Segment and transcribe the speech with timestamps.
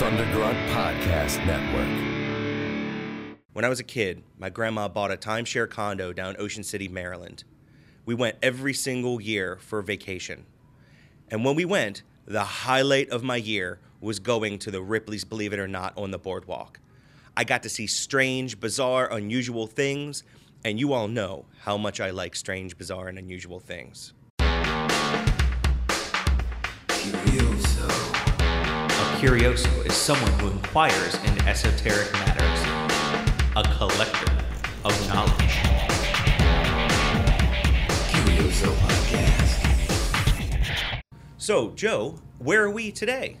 [0.00, 3.36] Thundergrunt Podcast Network.
[3.52, 7.44] When I was a kid, my grandma bought a timeshare condo down Ocean City, Maryland.
[8.06, 10.46] We went every single year for vacation.
[11.30, 15.52] And when we went, the highlight of my year was going to the Ripley's Believe
[15.52, 16.80] It or Not on the boardwalk.
[17.36, 20.24] I got to see strange, bizarre, unusual things,
[20.64, 24.14] and you all know how much I like strange, bizarre, and unusual things.
[29.20, 32.58] Curioso is someone who inquires into esoteric matters,
[33.54, 34.32] a collector
[34.82, 35.58] of knowledge.
[38.08, 39.60] Curioso Podcast.
[41.36, 43.36] So, Joe, where are we today?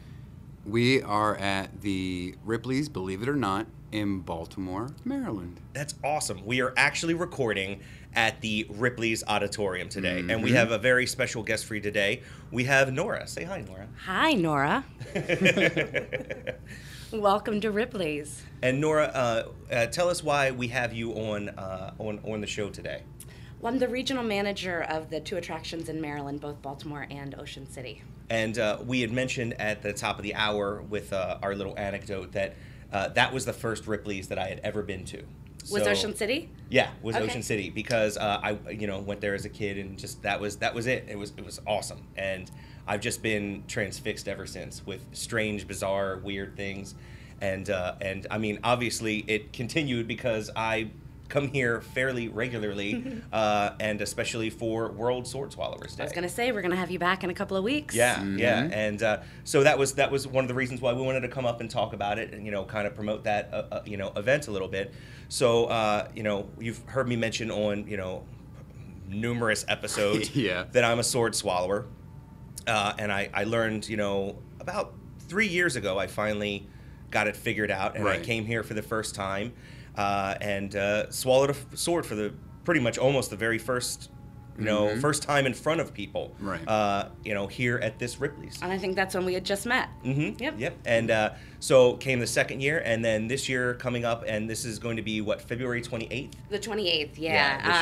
[0.66, 5.60] We are at the Ripley's, believe it or not, in Baltimore, Maryland.
[5.72, 6.44] That's awesome.
[6.44, 7.80] We are actually recording
[8.14, 10.42] at the Ripley's Odditorium today, and Mm-hmm.
[10.42, 12.22] we have a very special guest for you today.
[12.50, 13.26] We have Nora.
[13.26, 13.88] Say hi, Nora.
[14.04, 14.84] Hi, Nora.
[17.12, 18.42] Welcome to Ripley's.
[18.62, 22.46] And Nora, uh, uh, tell us why we have you on uh, on on the
[22.46, 23.02] show today.
[23.60, 27.68] Well, I'm the regional manager of the two attractions in Maryland, both Baltimore and Ocean
[27.70, 28.02] City.
[28.30, 31.76] And uh, we had mentioned at the top of the hour with uh, our little
[31.78, 32.54] anecdote that
[32.92, 35.22] uh, that was the first Ripley's that I had ever been to.
[35.70, 36.48] Was So- Ocean City?
[36.68, 37.24] Yeah, was Okay.
[37.24, 40.40] Ocean City because uh, I you know went there as a kid and just that
[40.40, 41.06] was that was it.
[41.08, 42.50] It was it was awesome, and
[42.86, 46.94] I've just been transfixed ever since with strange, bizarre, weird things,
[47.40, 50.90] and uh, and I mean obviously it continued because I
[51.30, 56.02] come here fairly regularly, uh, and especially for World Sword Swallowers Day.
[56.02, 57.64] I was going to say, we're going to have you back in a couple of
[57.64, 57.94] weeks.
[57.94, 61.00] Yeah, yeah, and uh, so that was that was one of the reasons why we
[61.00, 63.48] wanted to come up and talk about it, and you know, kind of promote that
[63.52, 64.92] uh, uh, you know event a little bit.
[65.28, 68.24] So uh, you know, you've heard me mention on you know
[69.08, 70.64] numerous episodes Yeah.
[70.72, 71.86] that I'm a sword swallower,
[72.66, 74.94] uh, and I I learned you know about
[75.28, 76.66] three years ago I finally
[77.10, 79.52] got it figured out, and I came here for the first time
[80.00, 82.32] uh, and uh, swallowed a f- sword for the
[82.64, 84.10] pretty much almost the very first.
[84.58, 86.48] You know, first time in front of people, Mm-hmm.
[86.50, 86.68] Right.
[86.68, 88.58] Uh, you know, here at this Ripley's.
[88.62, 89.88] And I think that's when we had just met.
[90.04, 90.42] Mm-hmm.
[90.42, 90.54] Yep.
[90.58, 90.74] Yep.
[90.84, 91.30] And uh,
[91.60, 94.96] so came the second year, and then this year coming up, and this is going
[94.96, 96.36] to be what February twenty eighth.
[96.48, 97.30] The 28th, Yeah,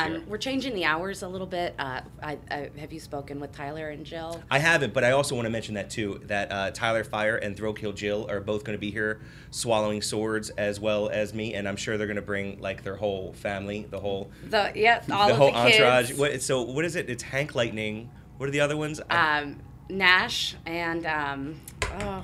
[0.07, 0.15] yeah.
[0.17, 1.73] um, we're changing the hours a little bit.
[1.79, 4.39] Uh, I, I, have you spoken with Tyler and Jill?
[4.51, 6.21] I haven't, but I also want to mention that too.
[6.25, 10.01] That uh, Tyler Fyre and Thrill Kill Jill are both going to be here, swallowing
[10.03, 13.33] swords as well as me, and I'm sure they're going to bring like their whole
[13.33, 15.79] family, the whole The yeah, all the of whole the kids.
[15.79, 16.13] entourage.
[16.13, 17.09] What, so what is it?
[17.09, 18.09] It's Hank Lightning.
[18.37, 19.01] What are the other ones?
[19.09, 19.57] Um,
[19.89, 21.61] Nash and um,
[22.01, 22.23] oh,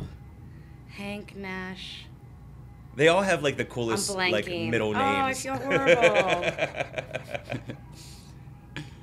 [0.98, 2.06] Hank Nash.
[2.96, 5.02] they all have like the coolest like middle names.
[5.02, 5.42] Oh, I names.
[5.42, 7.76] feel horrible.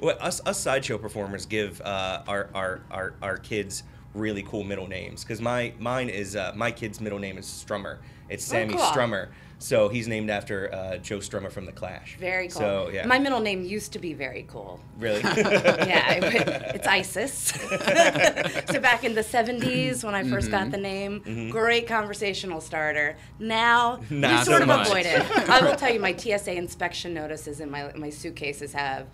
[0.00, 4.88] Well, us, us sideshow performers give uh, our, our, our, our kids really cool middle
[4.88, 7.98] names because my mine is uh, my kid's middle name is Strummer.
[8.32, 8.86] It's Sammy Oh, cool.
[8.86, 9.28] Strummer,
[9.58, 12.16] so he's named after uh, Joe Strummer from the Clash.
[12.18, 12.60] Very cool.
[12.60, 14.80] So yeah, My middle name used to be very cool.
[14.98, 15.20] really.
[15.24, 17.32] Yeah, it- it's Isis.
[18.70, 20.70] so back in the 70s when I 1st got Mm-hmm.
[20.70, 23.16] the name, great conversational starter.
[23.38, 24.86] Now, Not we so sort of much.
[24.88, 25.48] avoid it.
[25.48, 29.06] I will tell you, my TSA inspection notices in my, my suitcases have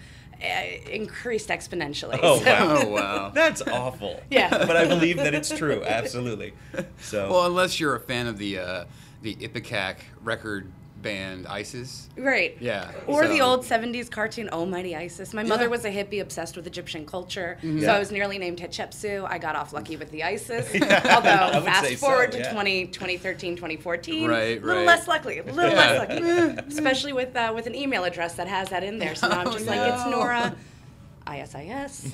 [0.42, 0.46] uh,
[0.90, 2.18] increased exponentially.
[2.22, 2.78] Oh, So- wow.
[2.82, 3.30] Oh, wow.
[3.34, 4.20] That's awful.
[4.30, 4.48] Yeah.
[4.50, 5.82] but I believe that it's true.
[5.84, 6.52] Absolutely.
[7.00, 8.84] So Well, unless you're a fan of the uh,
[9.22, 10.70] the Ipecac record
[11.02, 12.08] band ISIS.
[12.16, 12.56] Right.
[12.60, 15.32] Yeah, Or the old 70s cartoon, Almighty Isis.
[15.32, 15.68] My mother Yeah.
[15.68, 17.56] was a hippie obsessed with Egyptian culture.
[17.62, 17.82] Yeah.
[17.82, 19.24] So I was nearly named Hatshepsut.
[19.30, 20.66] I got off lucky with the Isis.
[20.74, 22.52] Although, fast say so, forward to yeah.
[22.52, 24.28] 20, 2013, 2014.
[24.28, 24.86] Right, A little right.
[24.86, 25.38] less lucky.
[25.38, 25.76] A little Yeah.
[25.76, 26.68] less lucky.
[26.74, 29.14] Especially with, uh, with an email address that has that in there.
[29.14, 30.04] So now I'm Oh, just like, it's.
[30.10, 30.56] Nora.
[31.28, 32.10] ISIS.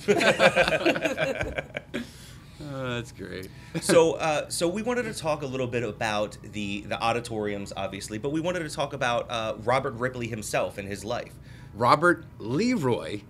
[2.62, 3.48] Oh, that's great.
[3.80, 8.18] so uh, so we wanted to talk a little bit about the the odditoriums, obviously,
[8.18, 11.32] but we wanted to talk about uh, Robert Ripley himself and his life.
[11.74, 13.22] Robert Leroy.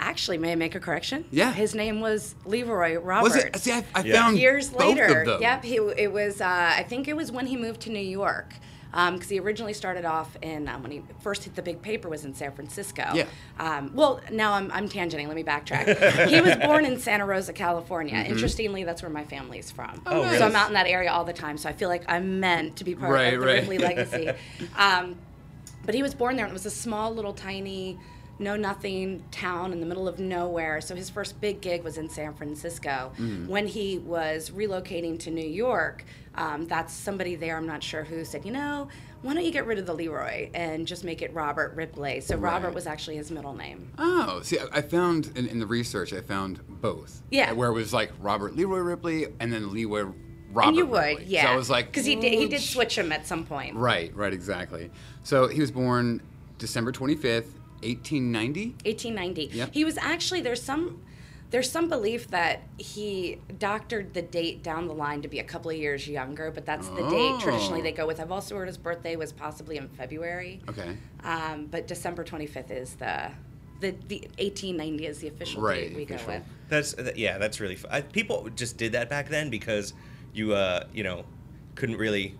[0.00, 1.24] Actually, may I make a correction?
[1.30, 1.52] Yeah.
[1.52, 3.22] His name was Leroy Robert.
[3.24, 3.56] Was it?
[3.56, 4.14] See, I, I Yeah.
[4.22, 5.20] found years both later.
[5.22, 5.42] Of them.
[5.42, 6.40] Yep, he, it was.
[6.40, 6.46] Uh,
[6.76, 8.54] I think it was when he moved to New York,
[8.94, 12.24] because he originally started off in um, when he first hit the big paper was
[12.24, 13.02] in San Francisco.
[13.12, 13.26] Yeah.
[13.58, 15.26] Um, well, now I'm, I'm tangenting.
[15.26, 16.28] Let me backtrack.
[16.28, 18.14] he was born in Santa Rosa, California.
[18.14, 19.90] Interestingly, that's where my family's from.
[19.90, 20.08] Mm-hmm.
[20.08, 20.38] Oh, really?
[20.38, 21.58] So I'm out in that area all the time.
[21.58, 23.60] So I feel like I'm meant to be part Right, of the right.
[23.60, 24.30] Ripley legacy.
[24.78, 25.16] Um,
[25.84, 27.98] but he was born there, and it was a small little tiny
[28.38, 30.80] know nothing town in the middle of nowhere.
[30.80, 33.12] So his first big gig was in San Francisco.
[33.18, 33.46] Mm.
[33.48, 36.04] When he was relocating to New York,
[36.36, 38.88] um, that's somebody there, I'm not sure who, said, you know,
[39.22, 42.20] why don't you get rid of the Leroy and just make it Robert Ripley?
[42.20, 43.90] So Robert was actually his middle name.
[43.98, 47.22] Oh, see, I- found in, in the research, I found both.
[47.30, 47.52] Yeah.
[47.52, 50.12] Where it was like Robert Leroy Ripley and then Leroy
[50.52, 51.24] Robert and you would, Ripley.
[51.26, 51.44] yeah.
[51.46, 53.74] So I was like, because he did, he did switch him at some point.
[53.76, 54.90] Right, right, exactly.
[55.22, 56.20] So he was born
[56.58, 57.46] December 25th,
[57.82, 58.70] 1890.
[58.84, 59.56] 1890.
[59.56, 59.70] Yep.
[59.72, 61.00] He was actually there's some
[61.54, 65.70] there's some belief that he doctored the date down the line to be a couple
[65.70, 67.84] of years younger, but that's the date traditionally Oh.
[67.84, 68.18] they go with.
[68.18, 70.60] I've also heard his birthday was possibly in February.
[70.68, 70.96] Okay.
[71.22, 73.30] Um, but December 25th is the
[73.78, 76.26] the the 1890 is the official Right, date we official.
[76.26, 76.42] go with.
[76.70, 77.74] That's yeah, that's really.
[77.76, 79.94] F- I, people just did that back then because
[80.32, 81.24] you uh you know
[81.76, 82.34] couldn't really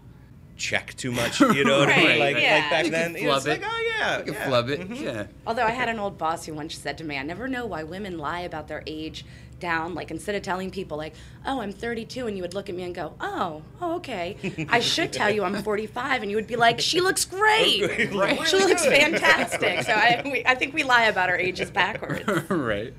[0.57, 1.41] check too much.
[1.55, 2.07] You know what I mean?
[2.07, 2.55] Right, Like yeah.
[2.55, 4.47] like back You then, you know, it's flub like oh yeah, You can yeah.
[4.49, 4.81] flub it.
[4.89, 5.01] Mhm.
[5.01, 5.27] Yeah.
[5.47, 7.83] Although I had an old boss who once said to me, I never know why
[7.83, 9.25] women lie about their age
[9.61, 9.95] down.
[9.95, 11.15] Like instead of telling people like,
[11.47, 14.37] oh, I'm 32, and you would look at me and go, oh, oh okay.
[14.69, 18.11] I should tell you I'm 45, and you would be like, she looks great.
[18.15, 18.47] Right.
[18.47, 19.83] She looks fantastic.
[19.83, 22.25] So I, we, I think we lie about our ages backwards.
[22.51, 22.93] right.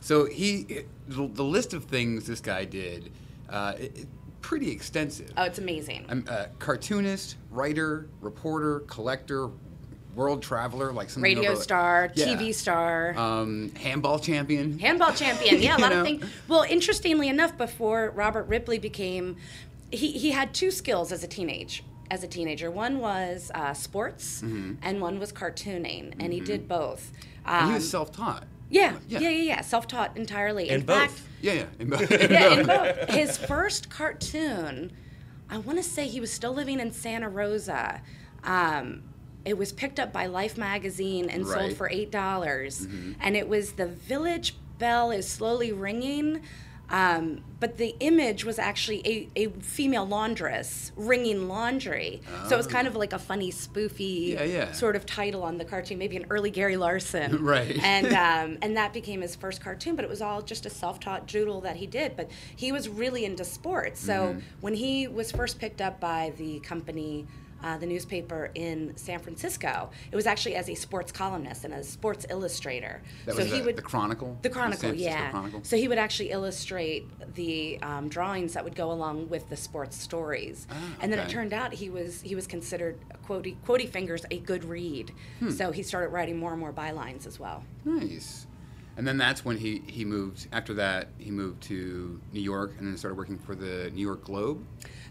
[0.00, 3.10] So he, the, the list of things this guy did,
[3.48, 4.08] uh, it, it-
[4.50, 5.32] pretty extensive.
[5.36, 6.04] Oh, it's amazing.
[6.08, 9.48] I'm a cartoonist, writer, reporter, collector,
[10.16, 12.24] world traveler, like some Radio over- star, Yeah.
[12.34, 13.16] TV star.
[13.16, 14.76] um, handball champion.
[14.80, 15.62] Handball champion.
[15.62, 16.00] Yeah, a lot know?
[16.00, 16.24] of things.
[16.48, 19.36] Well, interestingly enough, before Robert Ripley became,
[19.92, 22.72] he, he had two skills as a teenage as a teenager.
[22.72, 27.12] One was uh, sports, and one was cartooning, and he did both.
[27.46, 28.48] Um, he was self-taught.
[28.70, 29.18] Yeah, Yeah.
[29.20, 30.68] yeah, yeah, yeah, Self-taught entirely.
[30.70, 30.96] In in both.
[30.96, 31.64] fact, Yeah, yeah.
[31.78, 32.10] in both.
[32.30, 33.10] yeah, in both.
[33.10, 34.92] His first cartoon,
[35.48, 38.00] I want to say he was still living in Santa Rosa.
[38.44, 39.02] Um,
[39.44, 42.86] it was picked up by Life magazine and sold for eight dollars,
[43.20, 46.42] and it was the village bell is slowly ringing.
[46.90, 52.20] Um, but the image was actually a, a female laundress ringing laundry.
[52.48, 54.72] So it was kind of like a funny, spoofy Yeah, yeah.
[54.72, 57.44] sort of title on the cartoon, maybe an early Gary Larson.
[57.50, 57.78] Right.
[57.82, 61.26] And um, and that became his first cartoon, but it was all just a self-taught
[61.26, 62.16] doodle that he did.
[62.16, 64.00] But he was really into sports.
[64.00, 64.38] So Mm-hmm.
[64.60, 67.26] when he was first picked up by the company,
[67.62, 71.82] uh, the newspaper in San Francisco, it was actually as a sports columnist and a
[71.82, 73.02] sports illustrator.
[73.26, 74.36] That so was he the- would the Chronicle?
[74.42, 75.30] The The Chronicle, San yeah.
[75.30, 75.60] Chronicle?
[75.64, 79.96] So he would actually illustrate the um, drawings that would go along with the sports
[79.96, 80.66] stories.
[81.00, 84.38] and then it Ah, turned out he was he was considered quotey quotey fingers a
[84.38, 85.12] good read.
[85.38, 85.50] Hmm.
[85.50, 87.64] So he started writing more and more bylines as well.
[87.84, 88.46] Nice.
[88.96, 90.46] And then that's when he, he moved.
[90.52, 94.24] After that, he moved to New York and then started working for the New York
[94.24, 94.62] Globe.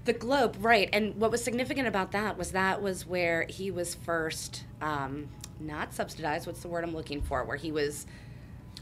[0.06, 0.90] The Globe, right.
[0.94, 5.28] And what was significant about that was that was where he was first um,
[5.60, 6.48] not subsidized.
[6.48, 7.44] What's the word I'm looking for?
[7.44, 8.06] Where he was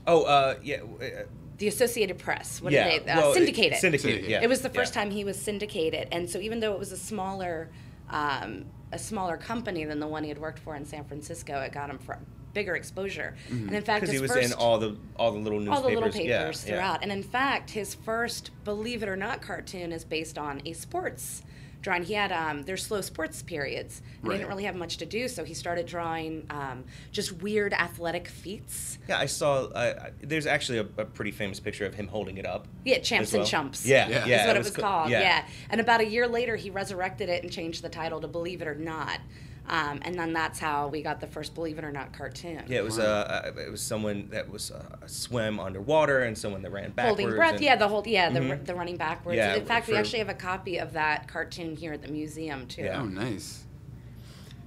[0.08, 0.78] Oh uh yeah.
[0.78, 1.24] uh,
[1.58, 2.62] the Associated Press.
[2.62, 2.90] What yeah.
[2.90, 3.12] did they?
[3.12, 3.78] Uh, well, syndicated.
[3.80, 4.26] Syndicated.
[4.26, 4.42] Yeah.
[4.42, 5.02] It was the first yeah.
[5.02, 7.70] time he was syndicated, and so even though it was a smaller,
[8.10, 11.74] um, a smaller company than the one he had worked for in San Francisco, it
[11.74, 12.20] got him for
[12.58, 13.36] bigger exposure.
[13.50, 15.84] And in fact, because his he was first, in all the all the little newspapers.
[15.84, 16.74] all the little yeah, papers yeah.
[16.74, 17.04] throughout.
[17.04, 21.44] And in fact, his first Believe It or Not cartoon is based on a sports
[21.84, 22.04] drawing.
[22.04, 24.02] He had um, there's slow sports periods.
[24.02, 24.34] And Right.
[24.34, 28.28] He didn't really have much to do, so he started drawing um, just weird athletic
[28.28, 28.98] feats.
[29.08, 29.66] Yeah, I saw.
[29.66, 32.68] Uh, I- there's actually a, a pretty famous picture of him holding it up.
[32.84, 33.42] Yeah, champs well.
[33.44, 33.86] and chumps.
[33.86, 34.26] Yeah, Yeah.
[34.26, 35.12] yeah, is what it was was co- called.
[35.12, 35.46] Yeah.
[35.70, 38.68] And about a year later, he resurrected it and changed the title to Believe It
[38.68, 39.20] or Not.
[39.70, 42.64] Um, and then that's how we got the first Believe It or Not cartoon.
[42.68, 46.62] Yeah, it was uh, uh, it was someone that was uh, swim underwater and someone
[46.62, 47.20] that ran backwards.
[47.20, 49.36] Holding breath, and- yeah, the whole, yeah, the, the running backwards.
[49.38, 52.66] Yeah, In fact, we actually have a copy of that cartoon here at the museum
[52.68, 52.84] too.
[52.84, 53.02] Yeah.
[53.02, 53.66] Oh, nice.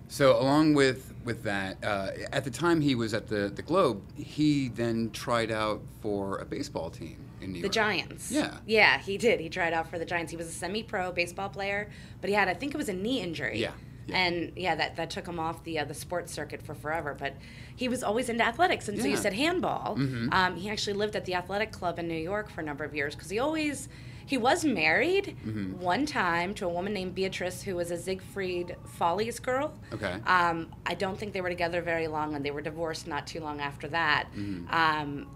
[0.08, 4.02] So along with with that, uh, at the time he was at the the Globe,
[4.16, 7.72] he then tried out for a baseball team in New The York.
[7.72, 8.30] The Giants.
[8.32, 8.56] Yeah.
[8.66, 9.40] Yeah, he did.
[9.40, 10.30] He tried out for the Giants.
[10.30, 11.88] He was a semi-pro baseball player,
[12.20, 13.58] but he had, I think it was a knee injury.
[13.60, 13.70] Yeah,
[14.06, 14.16] yeah.
[14.16, 17.14] And yeah, that, that took him off the uh, the sports circuit for forever.
[17.18, 17.34] But
[17.76, 19.96] he was always into athletics, and so you said handball.
[19.96, 20.32] Mm-hmm.
[20.32, 22.94] Um, he actually lived at the athletic club in New York for a number of
[22.94, 23.88] years because he always
[24.26, 25.80] he was married Mm-hmm.
[25.80, 29.72] one time to a woman named Beatrice who was a Ziegfeld Follies girl.
[29.92, 30.18] Okay.
[30.26, 33.40] Um, I don't think they were together very long, and they were divorced not too
[33.40, 34.28] long after that.
[34.36, 34.72] Mm-hmm.
[34.72, 35.26] Um,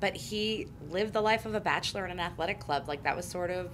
[0.00, 2.88] but he lived the life of a bachelor in an athletic club.
[2.88, 3.70] Like that was sort of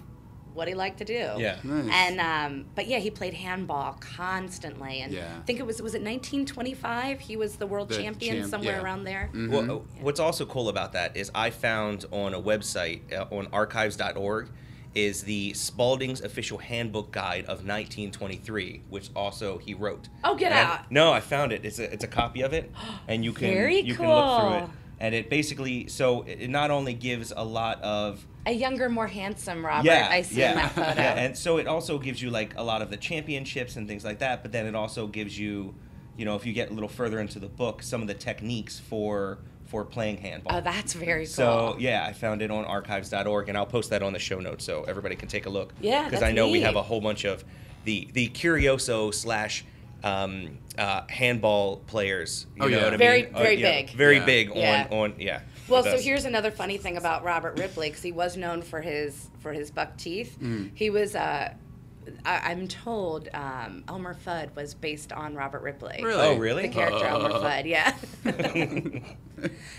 [0.57, 1.15] what he liked to do.
[1.39, 1.59] Yeah.
[1.63, 1.91] Nice.
[1.93, 5.29] And um, but yeah, he played handball constantly, and Yeah.
[5.39, 7.21] I think it was was it 1925.
[7.21, 8.83] He was the world The champion champ- somewhere yeah.
[8.83, 9.31] around there.
[9.35, 14.49] Well, what's also cool about that is I found on a website uh, on archives.org
[14.95, 20.09] is the Spalding's official handbook guide of 1923, which also he wrote.
[20.25, 20.91] Oh, get And- out.
[20.91, 21.65] No, I found it.
[21.67, 22.73] It's a it's a copy of it,
[23.09, 24.71] and you can Very you can look through it.
[24.99, 29.65] And it basically so it not only gives a lot of A younger, more handsome
[29.65, 29.87] Robert.
[29.87, 30.89] yeah, I see yeah, in that photo.
[31.01, 34.05] yeah, and so it also gives you like a lot of the championships and things
[34.05, 34.43] like that.
[34.43, 35.75] But then it also gives you,
[36.17, 38.79] you know, if you get a little further into the book, some of the techniques
[38.79, 40.57] for for playing handball.
[40.57, 41.33] Oh, that's very cool.
[41.33, 44.65] So yeah, I found it on archives.org, and I'll post that on the show notes
[44.65, 45.75] so everybody can take a look.
[45.81, 47.45] Yeah, because I know we have a whole bunch of
[47.85, 49.65] the the curioso slash
[50.07, 52.47] um, uh, handball players.
[52.57, 52.85] You Oh, know yeah.
[52.85, 53.35] what I Very- mean?
[53.35, 53.91] Uh, very yeah, big.
[53.91, 54.25] Very Yeah.
[54.25, 54.87] big Yeah.
[54.91, 55.41] on on yeah.
[55.69, 59.29] Well, so here's another funny thing about Robert Ripley, because he was known for his
[59.41, 60.39] for his buck teeth.
[60.75, 61.53] He was, uh,
[62.25, 65.99] I, I'm told, um, Elmer Fudd was based on Robert Ripley.
[66.05, 66.23] Really?
[66.23, 66.63] Oh, really?
[66.69, 67.97] The character Elmer Fudd, yeah.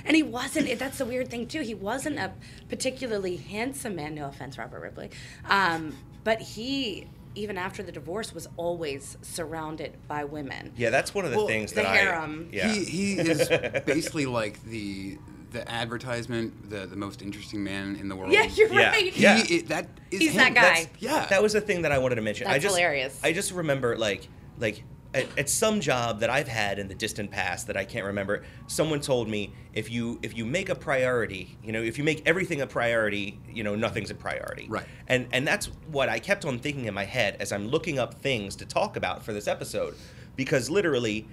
[0.05, 0.77] and he wasn't.
[0.77, 1.61] That's the weird thing too.
[1.61, 2.33] He wasn't a
[2.69, 4.15] particularly handsome man.
[4.15, 5.09] No offense, Robert Ripley,
[5.45, 7.07] um, but he.
[7.37, 10.73] Even after the divorce, was always surrounded by women.
[10.75, 12.49] Yeah, that's one of the Well, things the that harem.
[12.51, 12.67] I yeah.
[12.71, 13.47] He he is
[13.85, 15.17] basically like the
[15.51, 18.31] the advertisement, the the most interesting man in the world.
[18.33, 18.89] Yeah, you're Yeah.
[18.89, 19.13] right.
[19.13, 19.43] He, Yeah.
[19.47, 20.37] it- that is He's him.
[20.37, 20.61] that guy.
[20.61, 21.27] That's- yeah.
[21.29, 22.47] that was the thing that I wanted to mention.
[22.47, 23.19] I That's just, hilarious.
[23.23, 24.27] I just remember like
[24.59, 24.83] like
[25.17, 28.43] at, at some job that I've had in the distant past that I can't remember,
[28.67, 32.21] someone told me if you if you make a priority, you know, if you make
[32.25, 34.67] everything a priority, you know, nothing's a priority.
[34.69, 34.85] Right.
[35.07, 38.21] And and that's what I kept on thinking in my head as I'm looking up
[38.21, 39.95] things to talk about for this episode,
[40.35, 41.27] because literally.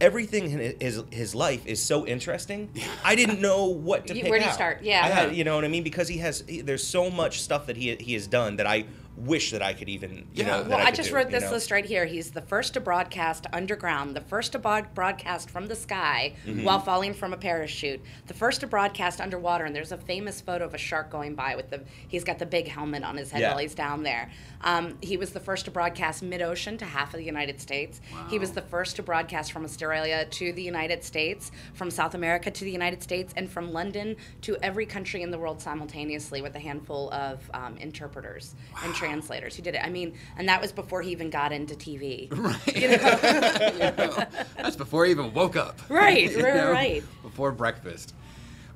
[0.00, 2.70] Everything in his his life is so interesting.
[3.04, 4.54] I didn't know what to You- pick where do you out.
[4.54, 4.78] start?
[4.82, 5.04] Yeah.
[5.04, 5.82] I had, you know what I mean?
[5.82, 8.84] Because he has, he, there's so much stuff that he he has done that I
[9.18, 10.46] wish that I could even, you Yeah.
[10.46, 10.52] know.
[10.52, 11.50] Well, that Well, I, could just do, wrote you this know?
[11.52, 12.04] list right here.
[12.06, 16.64] He's the first to broadcast underground, the first to bod- broadcast from the sky Mm-hmm.
[16.64, 19.64] while falling from a parachute, the first to broadcast underwater.
[19.64, 21.80] And there's a famous photo of a shark going by with the.
[22.06, 23.50] He's got the big helmet on his head Yeah.
[23.50, 24.30] while he's down there.
[24.60, 28.00] Um, he was the first to broadcast mid-ocean to half of the United States.
[28.30, 32.50] He was the first to broadcast from Australia to the United States, from South America
[32.50, 36.54] to the United States, and from London to every country in the world simultaneously with
[36.56, 39.54] a handful of um, interpreters and translators.
[39.56, 39.84] He did it.
[39.84, 42.28] I mean, and that was before he even got into TV.
[42.38, 44.28] Right.
[44.56, 45.78] That's before he even woke up.
[45.88, 47.02] Right, right, know, right.
[47.22, 48.14] Before breakfast.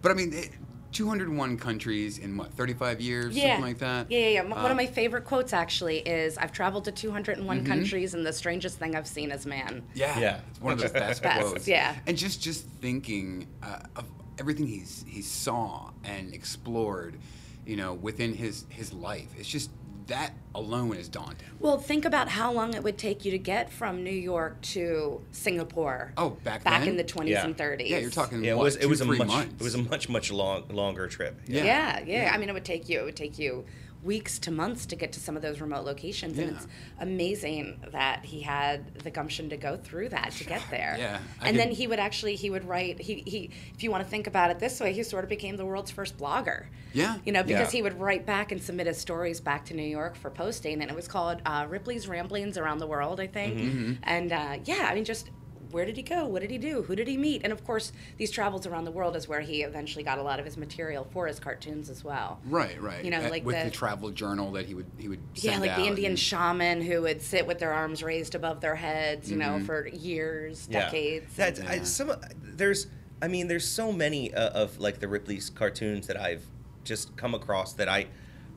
[0.01, 0.51] But I mean, it,
[0.93, 3.55] 201 countries in what, 35 years, Yeah.
[3.55, 4.11] something like that.
[4.11, 4.41] Yeah, yeah, yeah.
[4.41, 7.67] M- One Um, of my favorite quotes actually is I've traveled to 201 Mm-hmm.
[7.67, 9.83] countries and the strangest thing I've seen is man.
[9.95, 10.41] Yeah, Yeah.
[10.51, 11.69] It's one of the best, Best, quotes.
[11.69, 11.95] yeah.
[12.07, 14.05] And just just thinking uh, of
[14.39, 17.19] everything he's he saw and explored,
[17.67, 19.29] you know, within his his life.
[19.39, 19.71] It's just
[20.13, 21.49] that alone is daunting.
[21.59, 25.23] Well, think about how long it would take you to get from New York to
[25.33, 26.13] Singapore.
[26.19, 26.91] Oh, back back then?
[26.91, 27.47] in the 20s Yeah.
[27.47, 27.89] and 30s.
[27.89, 28.45] Yeah, you're talking.
[28.45, 29.55] Yeah, it what, was it two, was a much months.
[29.59, 31.41] it was a much much long longer trip.
[31.47, 31.65] Yeah.
[31.65, 33.01] Yeah, yeah, I mean, it would take you.
[33.01, 33.65] It would take you
[34.03, 36.67] weeks to months to get to some of those remote locations, and it's
[37.01, 40.97] amazing that he had the gumption to go through that to get there.
[40.99, 43.01] Yeah, I and then he would actually he would write.
[43.01, 43.51] He he.
[43.75, 45.91] If you want to think about it this way, he sort of became the world's
[45.91, 46.67] first blogger.
[46.93, 47.19] Yeah.
[47.25, 47.79] You know, because Yeah.
[47.79, 50.91] he would write back and submit his stories back to New York for posting, and
[50.91, 53.59] it was called uh, Ripley's Ramblings Around the World, I think.
[53.59, 53.93] Mm-hmm.
[54.03, 55.31] And uh, yeah, I mean, just
[55.73, 56.27] where did he go?
[56.27, 56.83] What did he do?
[56.83, 57.41] Who did he meet?
[57.45, 60.39] And of course, these travels around the world is where he eventually got a lot
[60.39, 62.41] of his material for his cartoons as well.
[62.47, 63.05] Right, right.
[63.05, 65.63] You know, like with the- the, travel journal that he would he would Yeah, send
[65.63, 69.31] like the Indian and- shaman who would sit with their arms raised above their heads,
[69.31, 70.85] you know, for years, Yeah.
[70.85, 71.35] decades.
[71.37, 71.83] That's I, Yeah.
[71.85, 72.13] some
[72.43, 72.87] there's
[73.23, 76.45] I mean there's so many uh, of like the Ripley's cartoons that I've
[76.85, 78.07] just come across that I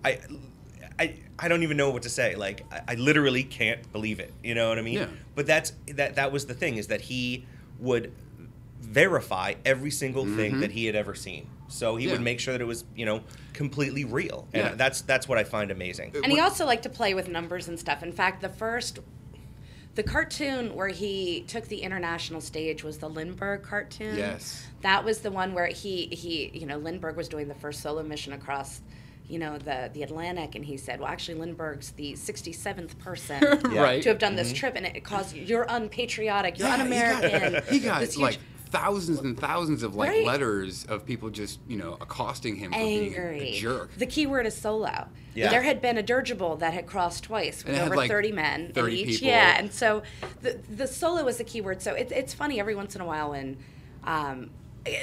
[0.03, 0.19] I
[0.99, 2.35] I, I don't even know what to say.
[2.35, 4.33] Like I, I literally can't believe it.
[4.43, 4.95] You know what I mean?
[4.99, 5.07] Yeah.
[5.35, 7.45] But that's that that was the thing is that he
[7.79, 8.13] would
[8.81, 11.49] verify every single thing that he had ever seen.
[11.67, 12.07] So he Mm-hmm.
[12.09, 12.13] Yeah.
[12.13, 13.21] would make sure that it was, you know,
[13.53, 14.47] completely real.
[14.53, 14.75] And Yeah.
[14.75, 16.13] that's that's what I find amazing.
[16.23, 18.03] And he also liked to play with numbers and stuff.
[18.03, 18.99] In fact, the first,
[19.95, 24.15] the cartoon where he took the international stage was the Lindbergh cartoon.
[24.17, 24.65] Yes.
[24.81, 28.03] That was the one where he he you know Lindbergh was doing the first solo
[28.03, 28.81] mission across.
[29.27, 33.41] You know the the Atlantic, and he said, "Well, actually, Lindbergh's the 67th person
[33.71, 33.81] Yeah.
[33.81, 34.03] Right.
[34.03, 37.63] to have done this trip, and it caused you're unpatriotic, you're Yeah, un-American." He got,
[37.73, 38.37] he got huge- like
[38.69, 40.25] thousands and thousands of like Right.
[40.25, 43.49] letters of people just you know accosting him for being angry.
[43.49, 43.95] a jerk.
[43.97, 45.07] The key word is solo.
[45.33, 45.49] Yeah.
[45.49, 48.09] There had been a dirigible that had crossed twice with And it had, over like,
[48.11, 49.19] 30 men 30 in each.
[49.19, 49.27] people.
[49.29, 50.03] Yeah, and so
[50.41, 51.81] the the solo was the key word.
[51.81, 53.57] So it, it's funny every once in a while when.
[54.03, 54.51] Um,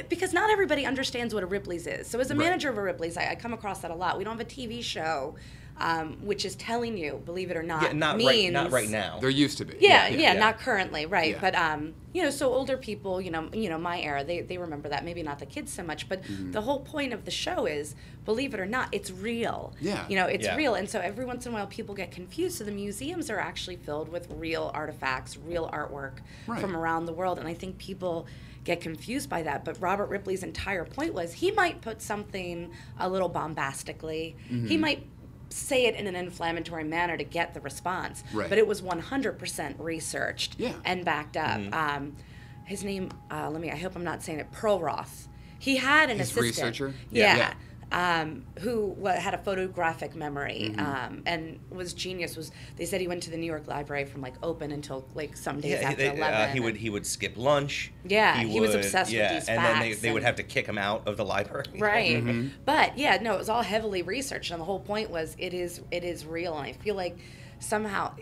[0.08, 2.06] because not everybody understands what a Ripley's is.
[2.06, 2.44] So as a Right.
[2.44, 4.16] manager of a Ripley's, I, I come across that a lot.
[4.18, 5.34] We don't have a TV show,
[5.78, 8.88] um, which is telling you, believe it or not, Yeah, not means right not right
[8.88, 9.18] now.
[9.20, 9.74] There used to be.
[9.80, 11.32] yeah, yeah, not currently, right?
[11.32, 11.38] Yeah.
[11.40, 14.58] But um, you know, so older people, you know, you know, my era, they, they
[14.58, 15.04] remember that.
[15.04, 16.52] Maybe not the kids so much, but Mm-hmm.
[16.52, 19.74] the whole point of the show is, believe it or not, it's real.
[19.80, 20.04] Yeah.
[20.08, 20.54] You know, it's Yeah.
[20.56, 22.58] real, and so every once in a while, people get confused.
[22.58, 26.60] So the museums are actually filled with real artifacts, real artwork Right.
[26.60, 28.26] from around the world, and I think people
[28.64, 29.64] get confused by that.
[29.64, 34.36] But Robert Ripley's entire point was he might put something a little bombastically.
[34.50, 34.66] Mm-hmm.
[34.68, 35.06] He might
[35.48, 38.24] say it in an inflammatory manner to get the response.
[38.32, 38.48] Right.
[38.48, 40.72] But it was 100% researched Yeah.
[40.84, 41.60] and backed up.
[41.74, 42.16] Um,
[42.64, 45.26] his name, uh, let me, I hope I'm not saying it, Pearlroth.
[45.58, 46.46] He had an His assistant.
[46.80, 46.94] researcher?
[47.10, 47.36] Yeah.
[47.36, 47.54] Yeah.
[47.92, 50.80] Um, who had a photographic memory Mm-hmm.
[50.80, 52.36] um, and was genius.
[52.36, 55.36] Was they said he went to the New York Library from like open until like
[55.36, 56.52] some days Yeah, after they- uh, eleven.
[56.54, 57.92] he would he would skip lunch.
[58.04, 60.42] Yeah, he was obsessed with yeah, these and then they, facts they would have to
[60.42, 61.66] kick him out of the library.
[61.78, 62.48] right Mm-hmm.
[62.64, 65.80] but yeah no it was all heavily researched and the whole point was it is
[65.90, 67.16] it is real and i feel like
[67.60, 68.12] somehow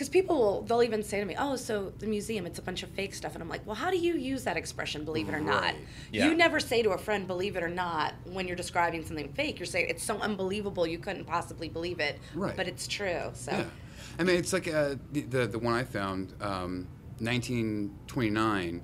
[0.00, 2.82] because people will they'll even say to me oh so the museum it's a bunch
[2.82, 5.34] of fake stuff and i'm like well how do you use that expression believe it
[5.34, 5.76] or not Right.
[6.10, 6.26] Yeah.
[6.26, 9.58] you never say to a friend believe it or not when you're describing something fake
[9.58, 12.56] you're saying it's so unbelievable you couldn't possibly believe it Right.
[12.56, 13.64] but it's true so Yeah.
[14.18, 16.88] I mean, it's like uh, the, the the one I found, um,
[17.20, 18.82] 1929.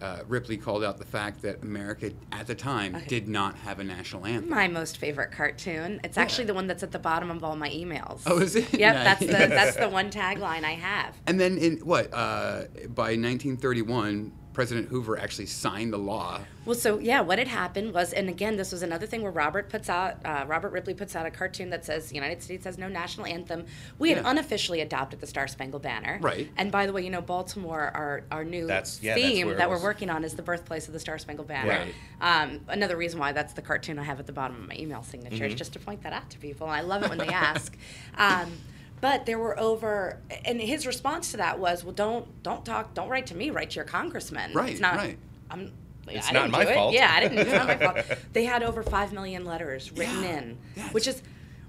[0.00, 3.84] Uh, Ripley called out the fact that America at the time did not have a
[3.84, 4.50] national anthem.
[4.50, 6.00] my most favorite cartoon.
[6.04, 8.22] It's actually the one that's at the bottom of all my emails.
[8.26, 8.72] Oh, is it?
[8.74, 11.16] Yep, that's the that's the one tagline I have.
[11.26, 12.12] And then in what?
[12.12, 16.40] Uh, by 1931, President Hoover actually signed the law.
[16.64, 19.68] Well, so yeah, what had happened was, and again, this was another thing where Robert
[19.68, 22.78] puts out, uh, Robert Ripley puts out a cartoon that says the United States has
[22.78, 23.66] no national anthem.
[23.98, 26.18] We had unofficially adopted the Star Spangled Banner.
[26.22, 26.48] Right.
[26.56, 29.58] And by the way, you know, Baltimore, our our new That's- yeah, theme where it
[29.58, 31.68] that we're working on is the birthplace of the Star Spangled Banner.
[31.68, 31.94] Right.
[32.22, 35.02] Um, another reason why that's the cartoon I have at the bottom of my email
[35.02, 36.66] signature is just to point that out to people.
[36.66, 37.76] I love it when they ask.
[38.16, 38.50] Um,
[39.00, 43.08] but there were over, and his response to that was, "Well, don't don't talk, don't
[43.08, 44.52] write to me, write to your congressman.
[44.52, 44.96] Right, It's not.
[44.96, 45.18] right.
[45.50, 45.72] I'm.
[46.08, 46.74] It's I not my do it.
[46.74, 46.94] fault.
[46.94, 47.38] Yeah, I didn't.
[47.38, 48.18] It's not my fault.
[48.32, 50.38] They had over five million letters written Yeah.
[50.38, 51.22] in, Yeah, which is.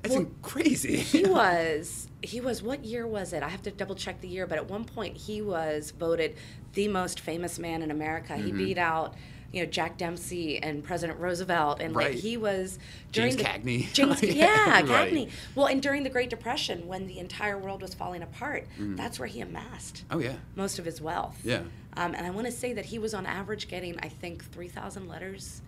[0.04, 0.98] It's well, crazy.
[0.98, 3.42] he was he was what year was it?
[3.44, 6.36] I have to double check the year, but at one point he was voted
[6.74, 8.36] the most famous man in America.
[8.38, 8.58] He Mm-hmm.
[8.58, 9.16] beat out
[9.52, 12.12] you know Jack Dempsey and President Roosevelt, and Right.
[12.12, 12.80] like he was
[13.12, 13.94] during James the Cagney.
[13.94, 15.30] James, Yeah, yeah, right.
[15.56, 18.98] Well, and during the Great Depression, when the entire world was falling apart, mm.
[18.98, 20.34] that's where he amassed oh yeah.
[20.56, 21.40] most of his wealth.
[21.44, 21.62] Yeah.
[21.96, 25.08] Um, and I want to say that he was on average getting, I think, 3,000
[25.08, 25.62] letters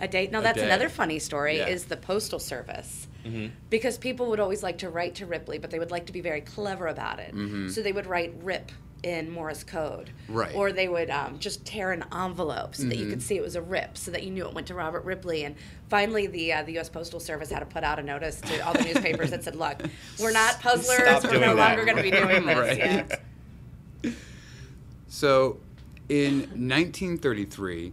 [0.00, 0.28] a day.
[0.30, 0.64] Now, A that's day.
[0.64, 1.68] another funny story Yeah.
[1.68, 3.06] is the Postal Service.
[3.24, 3.48] Mm-hmm.
[3.70, 6.20] Because people would always like to write to Ripley, but they would like to be
[6.20, 7.34] very clever about it.
[7.34, 7.68] Mm-hmm.
[7.68, 10.10] So they would write RIP in Morse code.
[10.28, 10.54] Right.
[10.54, 13.56] Or they would um, just tear an envelope so that you could see it was
[13.56, 15.44] a RIP, so that you knew it went to Robert Ripley.
[15.44, 15.54] And
[15.88, 16.88] finally, the uh, the U.S.
[16.88, 19.82] Postal Service had to put out a notice to all the newspapers that said, "Look,
[20.18, 20.98] we're not puzzlers.
[20.98, 22.78] Stop we're no that." longer going to be doing this." Right.
[24.02, 24.12] Yeah.
[25.08, 25.58] So,
[26.08, 27.92] in 1933,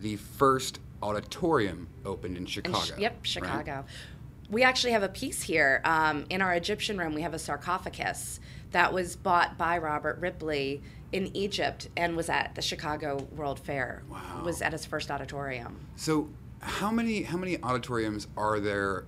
[0.00, 2.78] the first odditorium opened in In Chicago.
[2.78, 3.26] Ch- yep, right?
[3.26, 3.84] Chicago.
[4.50, 7.14] We actually have a piece here um, in our Egyptian room.
[7.14, 8.38] We have a sarcophagus
[8.72, 10.82] that was bought by Robert Ripley
[11.12, 14.02] in Egypt and was at the Chicago World Fair.
[14.10, 14.42] Wow.
[14.44, 15.86] Was at his first odditorium.
[15.96, 16.28] So,
[16.60, 19.04] how many how many odditoriums are there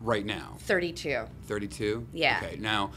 [0.00, 0.56] right now?
[0.60, 1.24] Thirty-two.
[1.46, 2.06] 32?
[2.12, 2.40] Yeah.
[2.42, 2.56] Okay.
[2.58, 2.90] Now,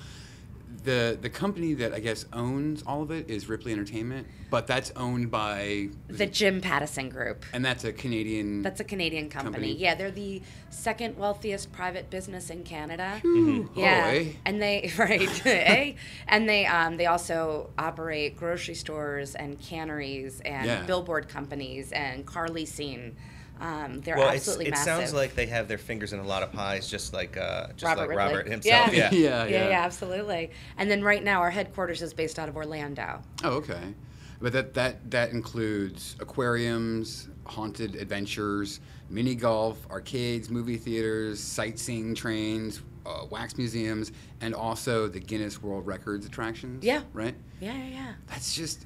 [0.84, 4.92] the the company that I guess owns all of it is Ripley Entertainment, but that's
[4.96, 7.46] owned by The Jim Pattison Group.
[7.54, 9.54] and that's a Canadian That's a Canadian company.
[9.54, 9.74] Company.
[9.76, 13.22] Yeah, they're the second wealthiest private business in Canada.
[13.26, 14.26] Oh, Yeah, eh?
[14.46, 15.94] and they right, eh?
[16.28, 20.84] and they um, they also operate grocery stores and canneries and Yeah.
[20.84, 23.16] billboard companies and car leasing.
[23.60, 24.86] Um, they're Well, it's, absolutely it massive.
[24.86, 27.84] sounds like they have their fingers in a lot of pies, just like uh, just
[27.84, 28.24] Robert like Ripley.
[28.24, 28.94] Robert himself.
[28.94, 29.10] Yeah.
[29.12, 29.20] Yeah.
[29.20, 29.70] Yeah, yeah, yeah.
[29.70, 30.52] yeah, absolutely.
[30.78, 33.22] And then right now our headquarters is based out of Orlando.
[33.44, 33.94] Oh, okay.
[34.40, 42.82] But that that that includes aquariums, haunted adventures, mini golf, arcades, movie theaters, sightseeing trains,
[43.06, 46.84] uh, wax museums, and also the Guinness World Records attractions.
[46.84, 47.02] Yeah.
[47.14, 47.34] Right.
[47.60, 48.14] Yeah, yeah, yeah.
[48.28, 48.86] That's just,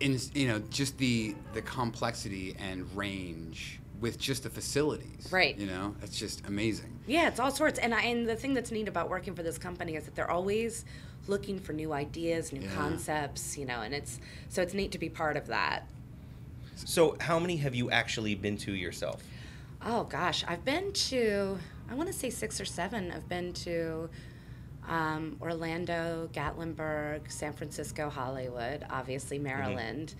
[0.00, 5.28] in you know, just the the complexity and range with just the facilities.
[5.32, 5.58] Right.
[5.58, 6.98] You know, it's just amazing.
[7.06, 7.80] Yeah, it's all sorts.
[7.80, 10.30] And I, and the thing that's neat about working for this company is that they're
[10.30, 10.84] always
[11.26, 12.74] looking for new ideas, new Yeah.
[12.74, 15.88] concepts, you know, and it's so it's neat to be part of that.
[16.76, 19.22] So, how many have you actually been to yourself?
[19.84, 21.58] Oh gosh, I've been to
[21.90, 23.10] I want to say 6 or 7.
[23.10, 24.10] I've been to
[24.88, 30.14] um, Orlando, Gatlinburg, San Francisco, Hollywood, obviously Maryland.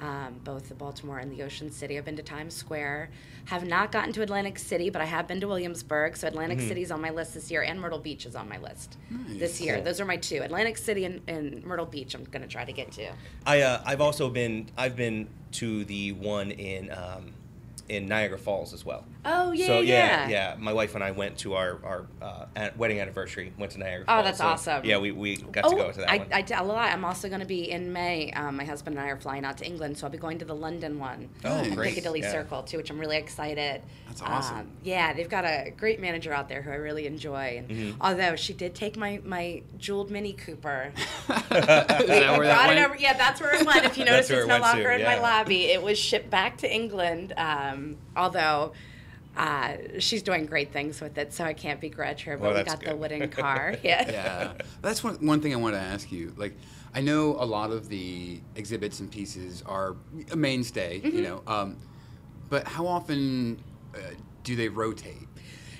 [0.00, 1.96] Um, both the Baltimore and the Ocean City.
[1.96, 3.10] I've been to Times Square.
[3.44, 6.16] Have not gotten to Atlantic City, but I have been to Williamsburg.
[6.16, 8.96] So Atlantic City's on my list this year, and Myrtle Beach is on my list
[9.28, 9.80] this year.
[9.80, 12.14] Those are my two: Atlantic City and, and Myrtle Beach.
[12.16, 13.12] I'm going to try to get to.
[13.46, 17.32] I uh, I've also been I've been to the one in um,
[17.88, 19.04] in Niagara Falls as well.
[19.24, 22.72] Oh yeah, so yeah, yeah, My wife and I went to our our uh, an-
[22.76, 23.52] wedding anniversary.
[23.56, 24.04] Went to Niagara.
[24.08, 24.24] Oh, Falls.
[24.24, 24.84] that's So, awesome.
[24.84, 26.26] Yeah, we, we got to go to that Oh, I, one.
[26.32, 26.88] I tell a lie.
[26.88, 28.32] I'm also going to be in May.
[28.32, 30.44] Um, my husband and I are flying out to England, so I'll be going to
[30.44, 31.28] the London one.
[31.44, 31.72] Oh, Nice.
[31.74, 31.88] great.
[31.90, 32.32] Piccadilly Yeah.
[32.32, 33.82] Circle too, which I'm really excited.
[34.08, 34.56] That's awesome.
[34.58, 37.58] Um, yeah, they've got a great manager out there who I really enjoy.
[37.58, 38.02] And Mm-hmm.
[38.02, 40.92] although she did take my my jeweled Mini Cooper,
[41.28, 42.80] Is that where that went?
[42.80, 42.96] over.
[42.96, 43.84] Yeah, that's where it went.
[43.84, 45.66] If you notice, it's it no went to, longer in my lobby.
[45.66, 47.34] It was shipped back to England.
[47.36, 48.72] Um, although
[49.36, 52.36] uh, she's doing great things with it, so I can't begrudge her.
[52.36, 53.74] But Well, we that's got the wooden car.
[53.82, 54.10] Yeah.
[54.10, 56.32] yeah, that's one one thing I want to ask you.
[56.36, 56.54] Like,
[56.94, 59.96] I know a lot of the exhibits and pieces are
[60.30, 61.16] a mainstay, Mm-hmm.
[61.16, 61.76] you know, um,
[62.50, 63.62] but how often
[63.94, 63.98] uh,
[64.44, 65.26] do they rotate?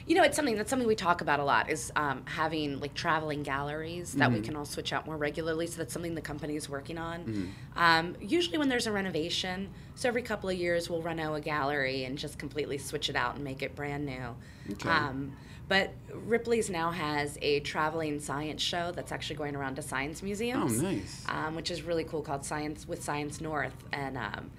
[0.07, 2.95] You know, it's something that's something we talk about a lot is um, having like
[2.95, 4.45] traveling galleries that we Mm-hmm.
[4.47, 5.67] can all switch out more regularly.
[5.67, 7.25] So that's something the company is working on.
[7.25, 7.47] Mm-hmm.
[7.79, 12.05] Um, usually, when there's a renovation, so every couple of years we'll reno a gallery
[12.05, 14.35] and just completely switch it out and make it brand new.
[14.73, 14.89] Okay.
[14.89, 15.37] Um,
[15.69, 20.81] but Ripley's now has a traveling science show that's actually going around to science museums.
[20.81, 21.25] Oh, nice.
[21.29, 23.75] Um, which is really cool, called Science with Science North.
[23.93, 24.51] And um,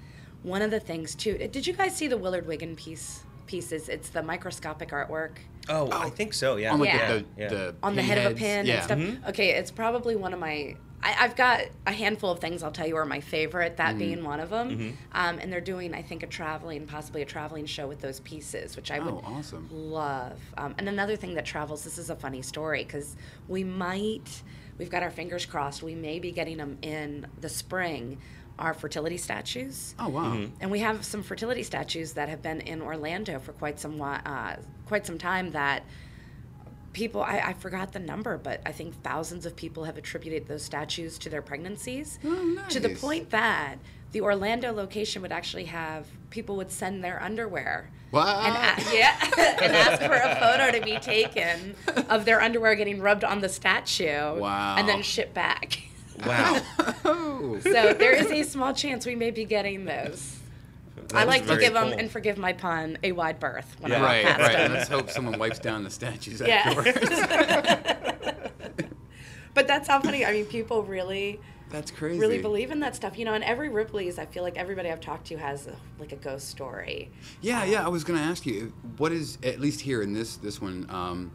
[0.42, 3.24] one of the things too, did you guys see the Willard Wigan piece?
[3.46, 3.90] Pieces.
[3.90, 5.38] It's the microscopic artwork
[5.70, 6.58] Oh, I think so.
[6.58, 6.74] Yeah.
[6.74, 7.08] On like Yeah.
[7.14, 7.48] the, Yeah.
[7.48, 8.76] the on the head of a pin yeah.
[8.76, 8.84] and
[9.18, 9.30] stuff.
[9.30, 10.76] Okay, it's probably one of my.
[11.02, 13.78] I, I've got a handful of things I'll tell you are my favorite.
[13.78, 14.98] That being one of them.
[15.14, 18.76] Um, and they're doing, I think, a traveling, possibly a traveling show with those pieces,
[18.78, 19.68] which I would Oh, awesome.
[19.72, 20.40] love.
[20.58, 21.84] Um, and another thing that travels.
[21.84, 23.16] This is a funny story because
[23.48, 24.44] we might.
[24.78, 25.84] We've got our fingers crossed.
[25.84, 28.18] We may be getting them in the spring.
[28.60, 29.96] Our fertility statues.
[30.00, 30.46] Oh wow.
[30.62, 34.22] And we have some fertility statues that have been in Orlando for quite some whi-
[34.26, 35.52] uh, quite some time.
[35.52, 35.84] That
[36.94, 40.64] people, I, I forgot the number, but I think thousands of people have attributed those
[40.64, 42.20] statues to their pregnancies.
[42.24, 42.74] Oh, nice.
[42.74, 43.78] To the point that
[44.12, 47.90] the Orlando location would actually have people would send their underwear.
[48.12, 48.28] What?
[48.28, 49.16] And a- yeah,
[49.64, 51.76] and ask for a photo to be taken
[52.10, 54.36] of their underwear getting rubbed on the statue.
[54.40, 54.76] Wow.
[54.78, 55.82] And then shipped back.
[56.26, 56.62] Wow.
[57.06, 57.60] Oh.
[57.64, 60.40] So there is a small chance we may be getting those.
[61.14, 63.98] I like to very give them, and forgive my pun, a wide berth when Yeah.
[63.98, 64.58] I'm Right, past right.
[64.58, 64.74] them.
[64.74, 66.64] Let's hope someone wipes down the statues Yeah.
[66.66, 68.30] afterwards.
[69.54, 70.26] But that's how funny.
[70.26, 72.20] I mean, people really, That's crazy.
[72.20, 73.20] really believe in that stuff.
[73.20, 76.12] You know, and every Ripley's, I feel like everybody I've talked to has uh, like
[76.12, 77.12] a ghost story.
[77.42, 77.86] Yeah, yeah.
[77.86, 80.88] I was going to ask you, what is at least here in this this one,
[80.90, 81.32] um,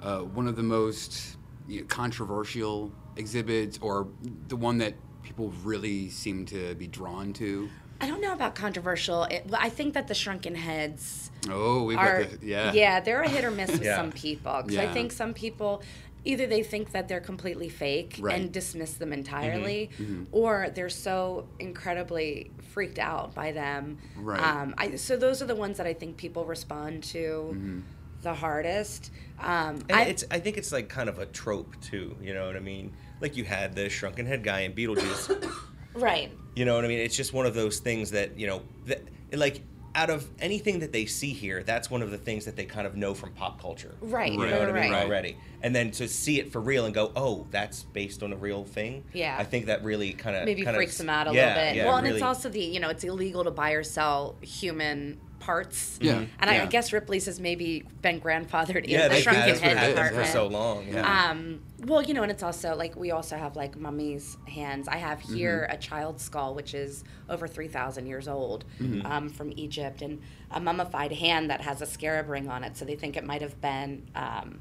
[0.00, 1.36] uh, one of the most
[1.66, 4.08] you know, controversial exhibits, or
[4.48, 7.68] the one that people really seem to be drawn to?
[8.00, 9.24] I don't know about controversial.
[9.24, 12.72] It, well, I think that the shrunken heads Oh, we've are got the yeah.
[12.72, 13.96] yeah they're a hit or miss with Yeah.
[13.96, 15.82] some people because I think some people
[16.24, 18.38] either they think that they're completely fake Right.
[18.38, 24.40] and dismiss them entirely Mm-hmm, or they're so incredibly freaked out by them Right.
[24.42, 27.80] um, I, so those are the ones that I think people respond to Mm-hmm.
[28.22, 32.16] the hardest um, And I, it's I think it's like kind of a trope too.
[32.20, 32.92] You know what I mean?
[33.20, 35.52] Like you had the shrunken head guy in Beetlejuice.
[35.94, 37.00] right You know what I mean?
[37.00, 39.02] It's just one of those things that you know that
[39.32, 39.62] like
[39.94, 42.86] out of anything that they see here, that's one of the things that they kind
[42.86, 43.94] of know from pop culture.
[44.02, 45.06] Right, You Right, know what I mean right.
[45.06, 48.36] already, and then to see it for real and go, oh, that's based on a
[48.36, 49.04] real thing.
[49.14, 49.34] Yeah.
[49.38, 51.76] I think that really kind of maybe kind freaks them out a yeah, little bit.
[51.76, 54.36] Yeah, well, and really- it's also the you know it's illegal to buy or sell
[54.42, 55.98] human parts.
[56.00, 59.42] Yeah, And I, I guess Ripley's has maybe been grandfathered yeah, in the they shrunken
[59.48, 60.86] has for, head it is, for so long.
[60.88, 61.30] Yeah.
[61.30, 64.88] Um, well, you know, and it's also like we also have like mummy's hands.
[64.88, 68.64] I have here a child's skull, which is over 3,000 years old
[69.04, 70.20] um, from Egypt, and
[70.50, 72.76] a mummified hand that has a scarab ring on it.
[72.76, 74.60] So they think it might have been um,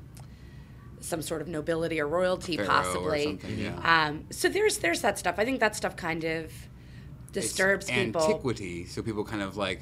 [0.99, 3.23] some sort of nobility or royalty, Pharaoh possibly.
[3.23, 4.07] something, yeah.
[4.07, 5.35] Um, so there's there's that stuff.
[5.37, 8.21] I think that stuff kind of It's disturbs people.
[8.21, 9.81] Antiquity, so people kind of like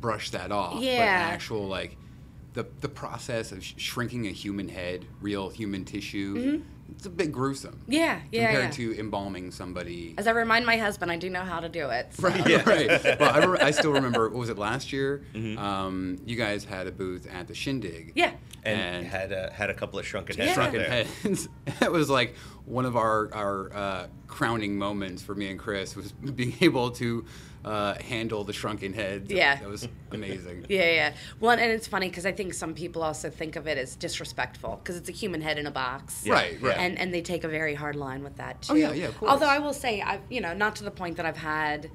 [0.00, 0.74] brush that off.
[0.74, 1.30] But Yeah.
[1.32, 1.96] actual like
[2.54, 6.62] the the process of sh- shrinking a human head, real human tissue, Mm-hmm.
[6.96, 7.80] it's a bit gruesome.
[7.86, 8.94] Yeah, yeah, Compared yeah.
[8.94, 10.14] to embalming somebody.
[10.18, 12.12] As I remind my husband, I do know how to do it.
[12.12, 13.20] so- Right, right.
[13.20, 14.28] Well, I, re- I still remember.
[14.28, 15.24] What was it last year?
[15.32, 15.58] Mm-hmm.
[15.58, 18.12] Um, you guys had a booth at the Shindig.
[18.16, 18.32] Yeah.
[18.64, 20.50] and, and- had uh, had a couple of shrunken heads.
[20.50, 21.04] out Shrunken there.
[21.04, 21.48] heads.
[21.78, 22.34] That was like
[22.64, 27.24] one of our our uh, crowning moments for me and Chris was being able to
[27.64, 29.30] uh, handle the shrunken heads.
[29.30, 29.56] Yeah.
[29.56, 30.66] that was amazing.
[30.68, 31.14] Yeah, yeah.
[31.40, 34.80] Well, and it's funny because I think some people also think of it as disrespectful
[34.82, 36.22] because it's a human head in a box.
[36.24, 36.76] Yeah, Right, right.
[36.76, 38.72] And and they take a very hard line with that too.
[38.72, 39.30] Oh, yeah, yeah, of course.
[39.32, 41.90] Although I will say, I've you know not to the point that I've had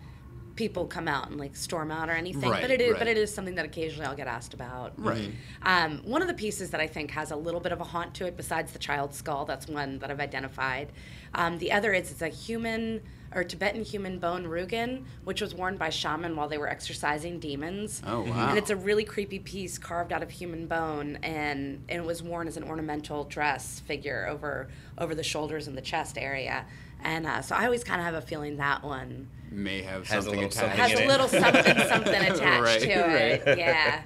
[0.56, 3.18] people come out and like storm out or anything, Right, but it is but it
[3.18, 4.94] is something that occasionally I'll get asked about.
[4.98, 5.32] Right.
[5.64, 8.14] Um, one of the pieces that I think has a little bit of a haunt
[8.16, 10.92] to it, besides the child's skull, that's one that I've identified.
[11.34, 13.02] Um, the other is it's a human
[13.36, 18.02] or Tibetan human bone rugen, which was worn by shaman while they were exorcising demons.
[18.08, 18.48] Oh, wow.
[18.50, 22.24] And it's a really creepy piece carved out of human bone, and, and it was
[22.24, 26.66] worn as an ornamental dress figure over over the shoulders and the chest area.
[27.04, 30.24] And uh, so I always kind of have a feeling that one May have Has
[30.24, 30.54] something attached.
[30.56, 33.46] something has a little something something attached Right, to it.
[33.46, 33.58] right.
[33.58, 34.02] Yeah.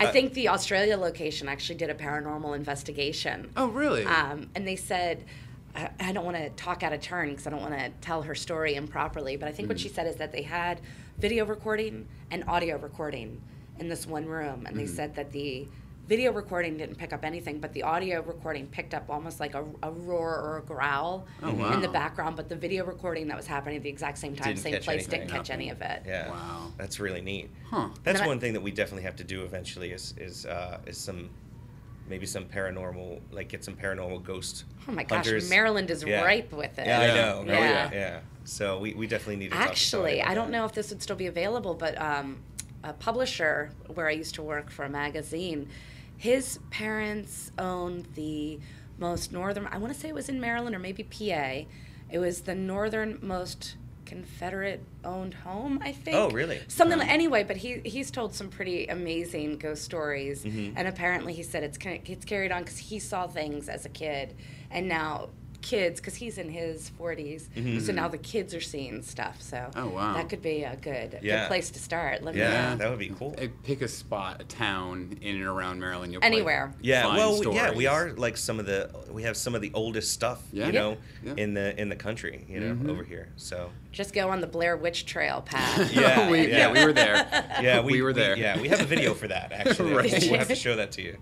[0.00, 3.50] I think the Australia location actually did a paranormal investigation.
[3.56, 4.04] Oh, really?
[4.04, 5.24] Um, and they said,
[5.74, 8.22] I, I don't want to talk out of turn because I don't want to tell
[8.22, 9.70] her story improperly, but I think Mm.
[9.70, 10.80] what she said is that they had
[11.18, 13.40] video recording and audio recording.
[13.80, 14.92] in this one room, and they Mm-hmm.
[14.96, 15.68] said that the
[16.08, 19.64] video recording didn't pick up anything, but the audio recording picked up almost like a,
[19.84, 22.34] a roar or a growl Oh, in the background.
[22.34, 24.88] But the video recording that was happening at the exact same time, Didn't same place,
[25.04, 25.20] anything.
[25.20, 26.02] didn't catch any of it.
[26.04, 26.30] Yeah.
[26.30, 26.72] Wow.
[26.76, 27.50] That's really neat.
[27.70, 27.90] Huh.
[28.02, 30.78] That's And I- one thing that we definitely have to do eventually is is uh,
[30.86, 31.30] is some
[32.08, 35.50] maybe some paranormal like get some paranormal ghost Oh my gosh, hunters.
[35.50, 36.22] Maryland is Yeah.
[36.24, 36.86] ripe with it.
[36.86, 37.38] Yeah, I know.
[37.40, 37.48] Right?
[37.60, 37.90] Yeah.
[37.92, 38.20] Yeah.
[38.44, 41.02] So we, we definitely need to talk Actually, about I don't know if this would
[41.02, 42.38] still be available, but um,
[42.82, 45.68] a publisher where I used to work for a magazine,
[46.16, 48.58] his parents owned the
[48.98, 51.68] most northern, I want to say it was in Maryland or maybe PA.
[52.10, 53.76] It was the northernmost
[54.08, 56.16] Confederate owned home, I think.
[56.16, 56.60] Oh, really?
[56.68, 60.76] Something like, anyway, but he he's told some pretty amazing ghost stories, Mm-hmm.
[60.76, 64.34] and apparently he said it's it's carried on because he saw things as a kid,
[64.70, 65.28] and now
[65.60, 67.80] kids because he's in his 40s, Mm-hmm.
[67.80, 69.42] so now the kids are seeing stuff.
[69.42, 70.14] So Oh, wow.
[70.14, 71.40] that could be a good Yeah.
[71.42, 72.22] good place to start.
[72.22, 72.76] Let Yeah, know.
[72.76, 73.34] that would be cool.
[73.64, 76.12] Pick a spot, a town in and around Maryland.
[76.12, 76.72] You'll Anywhere.
[76.80, 79.72] Yeah, find well, yeah, we are like some of the we have some of the
[79.74, 80.66] oldest stuff, Yeah.
[80.66, 81.34] you know, Yeah.
[81.36, 82.88] in the in the country, you know, Mhm.
[82.90, 83.28] over here.
[83.36, 85.92] So Just go on the Blair Witch Trail path.
[85.98, 86.70] Yeah, we, yeah.
[86.72, 87.26] we were there.
[87.62, 88.36] yeah, we, we were there.
[88.36, 89.92] yeah, we have a video for that actually.
[89.94, 90.12] Right.
[90.30, 91.18] We'll have to show that to you.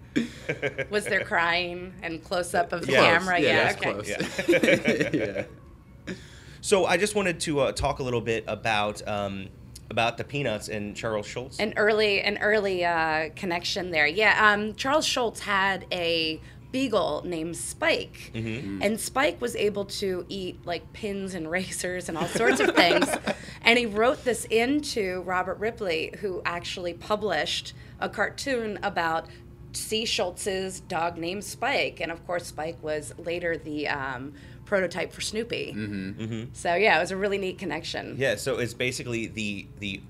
[0.91, 3.19] Was there crying and close up of the Yeah.
[3.19, 3.41] camera?
[3.41, 5.05] Yeah, Yeah, that's okay.
[5.05, 5.15] close.
[5.15, 6.15] yeah.
[6.61, 9.49] So I just wanted to uh, talk a little bit about um,
[9.89, 11.61] about the Peanuts and Charles Schulz.
[11.61, 14.07] An early an early uh, connection there.
[14.09, 16.41] Yeah, um, Charles Schulz had a
[16.73, 22.27] beagle named Spike, and Spike was able to eat like pins and racers and all
[22.29, 23.09] sorts of things.
[23.63, 29.27] And he wrote this into Robert Ripley, who actually published a cartoon about
[29.73, 30.05] C.
[30.05, 34.35] Schulz's dog named Spike, and of course Spike was later the um,
[34.67, 35.75] prototype for Snoopy.
[35.77, 36.45] Mm-hmm.
[36.53, 38.15] So yeah, it was a really neat connection.
[38.19, 40.01] yeah, so it's basically the the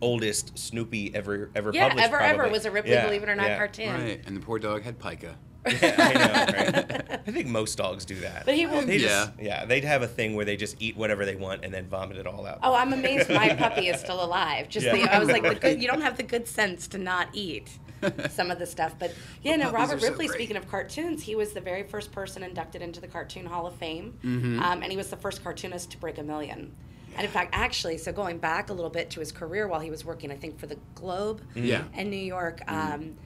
[0.00, 2.06] oldest Snoopy ever ever Yeah, published.
[2.06, 2.52] ever ever probably.
[2.52, 3.56] was a Ripley Yeah, Believe It or Not yeah.
[3.56, 3.92] cartoon.
[3.92, 4.20] Right.
[4.24, 5.36] And the poor dog had pica.
[5.82, 7.20] Yeah, I know, right?
[7.26, 8.46] I think most dogs do that.
[8.46, 8.82] But he will.
[8.82, 9.44] They just, Yeah.
[9.60, 12.16] yeah, they'd have a thing where they just eat whatever they want and then vomit
[12.16, 12.58] it all out.
[12.62, 14.68] Oh, I'm amazed my puppy is still alive.
[14.68, 14.94] Just Yeah.
[14.94, 17.70] the, I was like, the good, you don't have the good sense to not eat
[18.30, 18.94] some of the stuff.
[18.98, 20.28] But yeah, no, Robert are so Ripley.
[20.28, 23.74] speaking of cartoons, he was the very first person inducted into the Cartoon Hall of
[23.74, 24.62] Fame, Mm-hmm.
[24.62, 26.74] um, and he was the first cartoonist to break a million.
[27.16, 29.90] And in fact, actually, so going back a little bit to his career while he
[29.90, 31.82] was working, I think for the Globe Yeah.
[31.94, 32.62] in New York.
[32.70, 33.16] Um,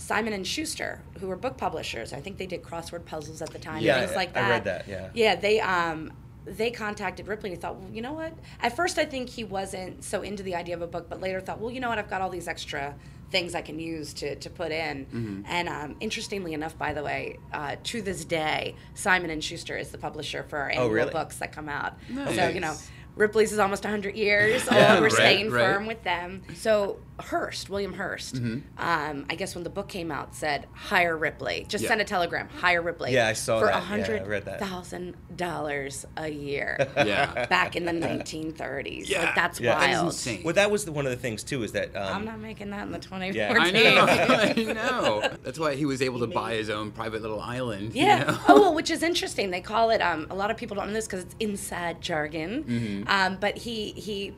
[0.00, 3.58] Simon and Schuster, who were book publishers, I think they did crossword puzzles at the
[3.58, 4.48] time, Yeah, and things like I that.
[4.48, 5.10] read that, yeah.
[5.14, 6.12] Yeah, they um
[6.46, 8.32] they contacted Ripley and he thought, well, you know what?
[8.62, 11.38] At first, I think he wasn't so into the idea of a book, but later
[11.40, 11.98] thought, well, you know what?
[11.98, 12.94] I've got all these extra
[13.30, 15.04] things I can use to, to put in.
[15.06, 15.42] Mm-hmm.
[15.46, 19.90] And um, interestingly enough, by the way, uh, to this day, Simon and Schuster is
[19.90, 21.12] the publisher for our annual Oh, really?
[21.12, 21.92] books that come out.
[22.34, 22.74] So you know.
[23.16, 24.76] Ripley's is almost 100 years old.
[24.76, 25.60] Yeah, We're right, staying right.
[25.74, 26.42] firm with them.
[26.54, 28.58] So Hearst, William Hearst, Mm-hmm.
[28.78, 31.66] um, I guess when the book came out, said hire Ripley.
[31.68, 31.88] Just Yeah.
[31.88, 33.12] send a telegram, hire Ripley.
[33.12, 33.74] Yeah, I saw for that.
[33.74, 34.60] a Yeah, I hundred read that.
[34.60, 37.46] thousand dollars a year Yeah.
[37.50, 39.08] back in the 1930s.
[39.08, 39.24] Yeah.
[39.24, 39.78] Like that's Yeah.
[39.78, 40.06] That is wild.
[40.08, 40.40] insane.
[40.44, 42.70] Well, that was the, one of the things too is that um, I'm not making
[42.70, 43.34] that in the 2014.
[43.34, 43.52] Yeah.
[43.60, 44.70] I know.
[44.70, 45.36] I know.
[45.42, 47.94] That's why he was able to buy his own private little island.
[47.94, 48.24] you Yeah.
[48.24, 48.38] know?
[48.48, 49.50] oh, well, which is interesting.
[49.50, 50.00] They call it.
[50.00, 52.64] Um, a lot of people don't know this because it's inside jargon.
[52.64, 53.08] Mm-hmm.
[53.08, 54.34] Um, but he he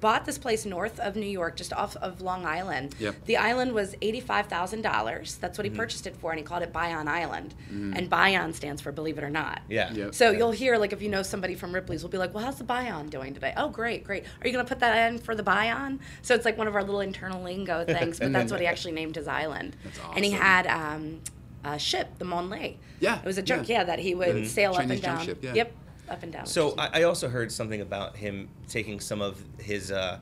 [0.00, 2.94] bought this place north of New York, just off of Long Island.
[2.98, 3.24] Yep.
[3.26, 5.36] The island was eighty-five thousand dollars.
[5.36, 5.74] That's what Mm-hmm.
[5.74, 7.54] he purchased it for, and he called it Bion Island.
[7.66, 7.94] Mm-hmm.
[7.94, 9.62] And Bion stands for Believe It or Not.
[9.68, 9.92] yeah.
[9.92, 10.14] Yep.
[10.14, 12.58] So you'll hear like if you know somebody from Ripley's, we'll be like, "Well, how's
[12.58, 14.24] the Bion doing today?" Oh, great, great.
[14.40, 15.98] Are you going to put that in for the Bion?
[16.22, 18.92] So it's like one of our little internal lingo things, but that's what he actually
[18.92, 19.76] named his island.
[19.84, 20.12] That's awesome.
[20.16, 21.20] And he had um,
[21.64, 22.78] a ship, the Mon Lei.
[23.00, 23.78] Yeah, It was a junk, yeah.
[23.78, 25.26] yeah, that he would sail up Chinese and junk down.
[25.26, 25.54] ship, yeah.
[25.54, 25.72] Yep,
[26.08, 26.46] up and down.
[26.46, 30.18] So I, I also heard something about him taking some of his, uh,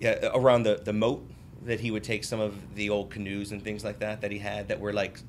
[0.00, 1.28] yeah, around the the moat
[1.64, 4.38] that he would take some of the old canoes and things like that that he
[4.38, 5.20] had that were like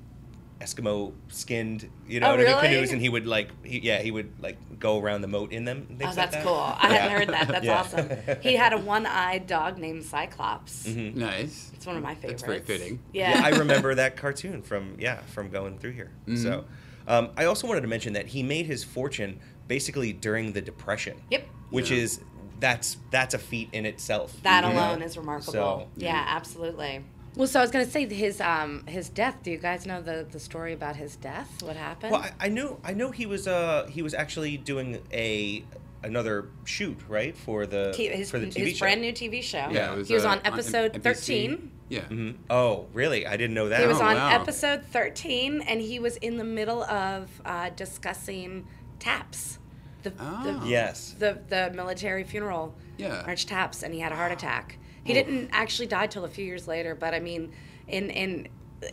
[0.61, 2.67] Eskimo skinned, you know, Oh, what I mean, really?
[2.67, 5.63] canoes, and he would like, he, yeah, he would like go around the moat in
[5.63, 5.85] them.
[5.89, 6.43] And things Oh, like that's that.
[6.45, 6.53] cool.
[6.55, 6.95] I Yeah.
[6.97, 7.47] hadn't heard that.
[7.47, 7.79] That's Yeah.
[7.79, 8.09] awesome.
[8.41, 10.85] He had a one-eyed dog named Cyclops.
[10.85, 11.71] Nice.
[11.73, 12.43] It's one of my favorites.
[12.43, 12.99] That's very fitting.
[13.13, 13.39] Yeah.
[13.39, 16.11] Yeah, I remember that cartoon from yeah from going through here.
[16.27, 16.43] Mm-hmm.
[16.43, 16.65] So,
[17.07, 21.21] um, I also wanted to mention that he made his fortune basically during the Depression.
[21.31, 21.47] Yep.
[21.69, 21.99] Which Yeah.
[21.99, 22.19] is
[22.59, 24.35] that's that's a feat in itself.
[24.43, 24.79] That you know?
[24.79, 25.53] alone is remarkable.
[25.53, 27.05] So, yeah, absolutely.
[27.35, 29.37] Well, so I was going to say his um his death.
[29.43, 31.61] Do you guys know the the story about his death?
[31.63, 32.11] What happened?
[32.11, 35.63] well, I, I knew I know he was uh he was actually doing a
[36.03, 38.85] another shoot right for the T- his, for the TV his show.
[38.85, 39.67] brand new TV show.
[39.71, 41.01] Yeah, it was, he was uh, on episode NBC.
[41.03, 41.71] 13.
[41.89, 42.01] Yeah.
[42.01, 42.35] Mhm.
[42.49, 43.25] Oh, really?
[43.25, 43.79] I didn't know that.
[43.81, 44.29] He was Oh, on wow.
[44.41, 48.65] episode 13, and he was in the middle of uh, discussing
[48.99, 49.59] TAPS,
[50.03, 50.59] the, Oh.
[50.61, 51.15] the, Yes.
[51.17, 53.23] the, the military funeral Yeah.
[53.25, 54.77] march TAPS, and he had a heart attack.
[55.03, 55.15] He oh.
[55.15, 57.51] didn't actually die till a few years later, but I mean,
[57.87, 58.47] in in.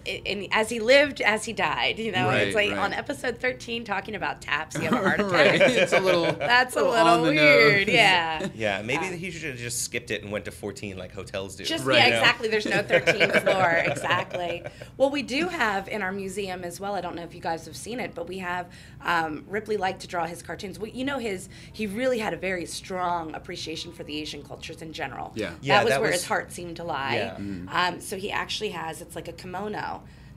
[0.04, 2.78] In, as he lived, as he died, you know, Right, it's like right.
[2.78, 5.32] on episode 13 talking about taps, you have a heart attack.
[5.32, 5.60] right.
[5.60, 6.24] It's a little.
[6.32, 8.48] That's a on little weird, yeah.
[8.56, 11.64] Yeah, maybe he should have just skipped it and went to 14 like hotels do.
[11.64, 11.98] Just Right.
[11.98, 12.48] yeah, exactly.
[12.48, 13.70] There's no 13th floor.
[13.92, 14.64] Exactly.
[14.96, 16.94] Well, we do have in our museum as well.
[16.94, 18.66] I don't know if you guys have seen it, but we have
[19.04, 20.80] um, Ripley liked to draw his cartoons.
[20.80, 24.82] We, you know, his he really had a very strong appreciation for the Asian cultures
[24.82, 25.32] in general.
[25.36, 25.52] Yeah.
[25.60, 27.14] Yeah, that was that where was- his heart seemed to lie.
[27.38, 27.88] Yeah.
[27.88, 29.75] Um, so he actually has it's like a kimono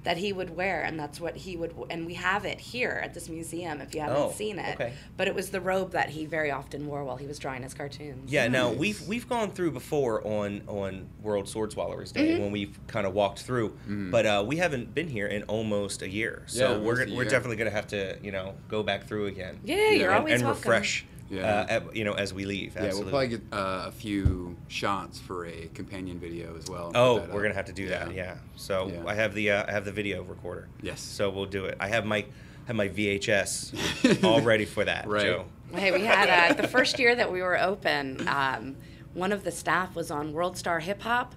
[0.06, 1.73] that he would wear, and that's what he would.
[1.89, 4.75] And we have it here at this museum if you haven't Oh, seen it.
[4.75, 4.93] okay.
[5.17, 7.73] But it was the robe that he very often wore while he was drawing his
[7.73, 8.32] cartoons.
[8.32, 12.41] Yeah, now we've we've gone through before on on World Sword Swallowers Day Mm-hmm.
[12.43, 16.10] when we've kind of walked through, but uh, we haven't been here in almost a
[16.10, 16.43] year.
[16.47, 19.06] So Yeah, we're almost a gonna- we're definitely gonna have to you know go back
[19.06, 19.60] through again.
[19.65, 20.62] Yeah, you're and, always and welcome.
[20.62, 21.06] refresh.
[21.29, 21.41] Yeah.
[21.41, 22.75] Uh, at- you know, as we leave.
[22.75, 26.91] Yeah, we'll probably get uh, a few shots for a companion video as well.
[26.95, 28.13] Oh, we're gonna have to do that.
[28.13, 28.35] Yeah.
[28.55, 29.03] So Yeah.
[29.07, 30.67] I have the uh, I have the video recorder.
[30.81, 31.01] Yes.
[31.01, 31.77] So we'll do it.
[31.79, 32.25] I have my
[32.65, 35.07] have my VHS all ready for that.
[35.07, 35.23] Right.
[35.23, 35.45] Joe.
[35.73, 38.27] Hey, we had uh, the first year that we were open.
[38.27, 38.75] Um,
[39.13, 41.35] one of the staff was on World Star Hip Hop,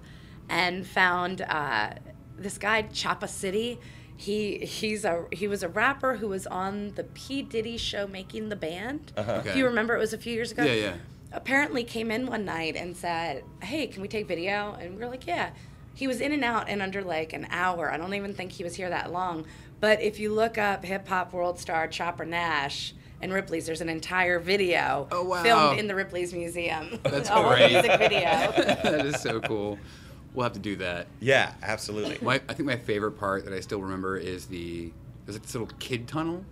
[0.49, 1.91] and found uh,
[2.39, 3.79] this guy Choppa City.
[4.23, 8.51] He he's a he was a rapper who was on the P Diddy show making
[8.51, 9.13] the band.
[9.17, 9.33] Uh-huh.
[9.41, 9.53] Okay.
[9.53, 10.63] Do you remember it was a few years ago?
[10.65, 10.95] Yeah, yeah.
[11.33, 15.27] Apparently came in one night and said, "Hey, can we take video?" And we're like,
[15.27, 15.51] "Yeah."
[15.95, 17.91] He was in and out in under like an hour.
[17.93, 19.45] I don't even think he was here that long.
[19.81, 23.89] But if you look up hip hop world star Chopper Nash and Ripley's, there's an
[23.89, 25.43] entire video Oh, wow.
[25.43, 26.99] filmed in the Ripley's Museum.
[27.03, 27.73] That's a great.
[27.73, 28.21] music video.
[28.85, 29.79] that is so cool.
[30.35, 31.07] We'll have to do that.
[31.21, 32.19] Yeah, absolutely.
[32.23, 34.93] My, I think my favorite part that I still remember is the
[35.27, 36.45] there's like this little kid tunnel.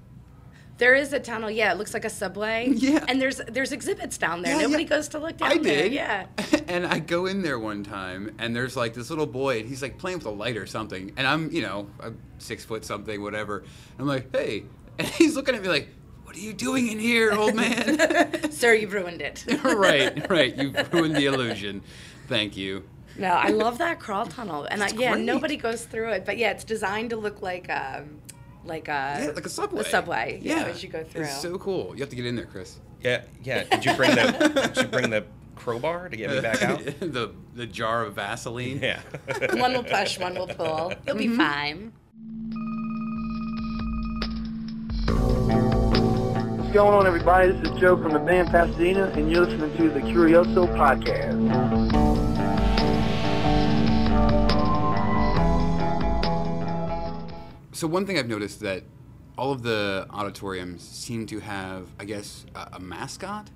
[0.79, 1.51] There is a tunnel.
[1.51, 2.69] Yeah, it looks like a subway.
[2.75, 3.05] Yeah.
[3.09, 4.57] And there's there's exhibits down there.
[4.57, 4.89] Yeah, Nobody yeah.
[4.89, 5.83] goes to look down I there.
[5.85, 5.93] did.
[5.93, 6.27] Yeah.
[6.69, 9.83] and I go in there one time, and there's like this little boy, and he's
[9.83, 11.13] like playing with a light or something.
[11.19, 13.65] And I'm, you know, I'm six foot something, whatever.
[13.99, 14.65] I'm like, hey.
[14.99, 15.89] And he's looking at me like,
[16.25, 18.51] what are you doing in here, old man?
[18.53, 19.47] Sir, you've ruined it.
[19.65, 20.55] right, right.
[20.55, 21.81] You've ruined the illusion.
[22.29, 22.85] Thank you.
[23.17, 25.25] No, I love that crawl tunnel, and I, yeah, great.
[25.25, 28.21] nobody goes through it, but yeah, it's designed to look like um,
[28.65, 29.81] like a Yeah, like a subway.
[29.83, 31.23] A subway, yeah, as you go through.
[31.23, 31.95] It's so cool.
[31.95, 32.79] You have to get in there, Chris.
[33.03, 33.65] Yeah, yeah.
[33.65, 35.25] Did you bring the Did you bring the
[35.57, 36.79] crowbar to get me back out?
[37.01, 38.81] the the jar of Vaseline.
[38.81, 39.01] Yeah.
[39.55, 40.93] one will push, one will pull.
[41.07, 41.93] You'll be fine.
[46.59, 47.53] What's going on, everybody?
[47.53, 52.20] This is Joe from the band Pasadena, and you're listening to the Curioso Podcast.
[57.81, 58.83] So one thing I've noticed that
[59.39, 63.49] all of the odditoriums seem to have, I guess, a, a mascot.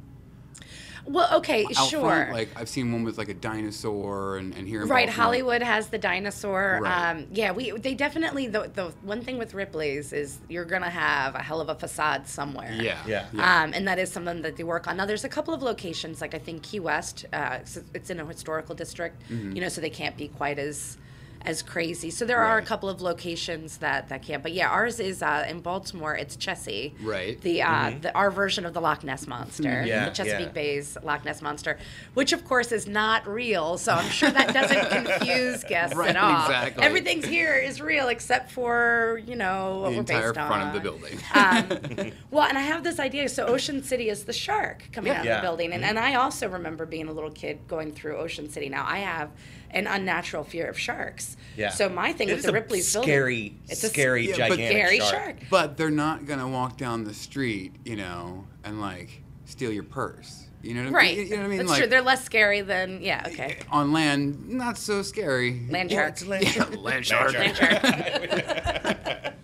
[1.04, 2.00] Well, okay, out sure.
[2.00, 2.32] front.
[2.32, 5.62] Like I've seen one with like a dinosaur, and, and here in Right, Baltimore- Hollywood
[5.62, 6.78] has the dinosaur.
[6.80, 7.10] Right.
[7.10, 11.34] Um, yeah, we they definitely the the one thing with Ripley's is you're gonna have
[11.34, 12.72] a hell of a facade somewhere.
[12.80, 13.26] Yeah, Yeah.
[13.34, 14.96] Um, and that is something that they work on.
[14.96, 18.18] Now, there's a couple of locations, like I think Key West, uh, it's, it's in
[18.20, 19.54] a historical district, Mm-hmm.
[19.56, 20.96] you know, so they can't be quite as
[21.44, 22.10] as crazy.
[22.10, 24.42] So there are a couple of locations that that can't.
[24.42, 26.14] But yeah, ours is uh, in Baltimore.
[26.16, 27.40] It's Chessie, Right.
[27.40, 30.52] The uh, the our version of the Loch Ness monster, Yeah, the Chesapeake yeah.
[30.52, 31.78] Bay's Loch Ness monster,
[32.14, 33.76] which of course is not real.
[33.78, 36.42] So I'm sure that doesn't confuse guests Right, at all.
[36.46, 36.82] exactly.
[36.82, 40.68] Everything's here is real except for you know what the we're entire based front on.
[40.68, 41.18] of the building.
[41.34, 43.28] Um, well, and I have this idea.
[43.28, 45.36] So Ocean City is the shark coming out of Yeah.
[45.36, 45.90] the building, and, Mm-hmm.
[45.90, 48.68] and I also remember being a little kid going through Ocean City.
[48.68, 49.30] Now I have
[49.74, 51.36] an unnatural fear of sharks.
[51.56, 51.68] Yeah.
[51.70, 54.36] So my thing It with is the a Ripley's scary, building, it's a scary, Yeah,
[54.48, 55.12] but- gigantic scary shark.
[55.12, 55.36] shark.
[55.50, 60.40] but they're not gonna walk down the street, you know, and like steal your purse.
[60.62, 60.94] You know what I mean?
[60.94, 61.16] Right.
[61.18, 61.58] You know what I mean?
[61.58, 61.86] That's like, true.
[61.88, 63.24] They're less scary than yeah.
[63.26, 63.58] Okay.
[63.70, 65.60] on land, not so scary.
[65.68, 66.10] Land Yeah, shark.
[66.12, 66.76] it's land Yeah, shark.
[66.82, 67.32] land shark.
[67.34, 67.56] Land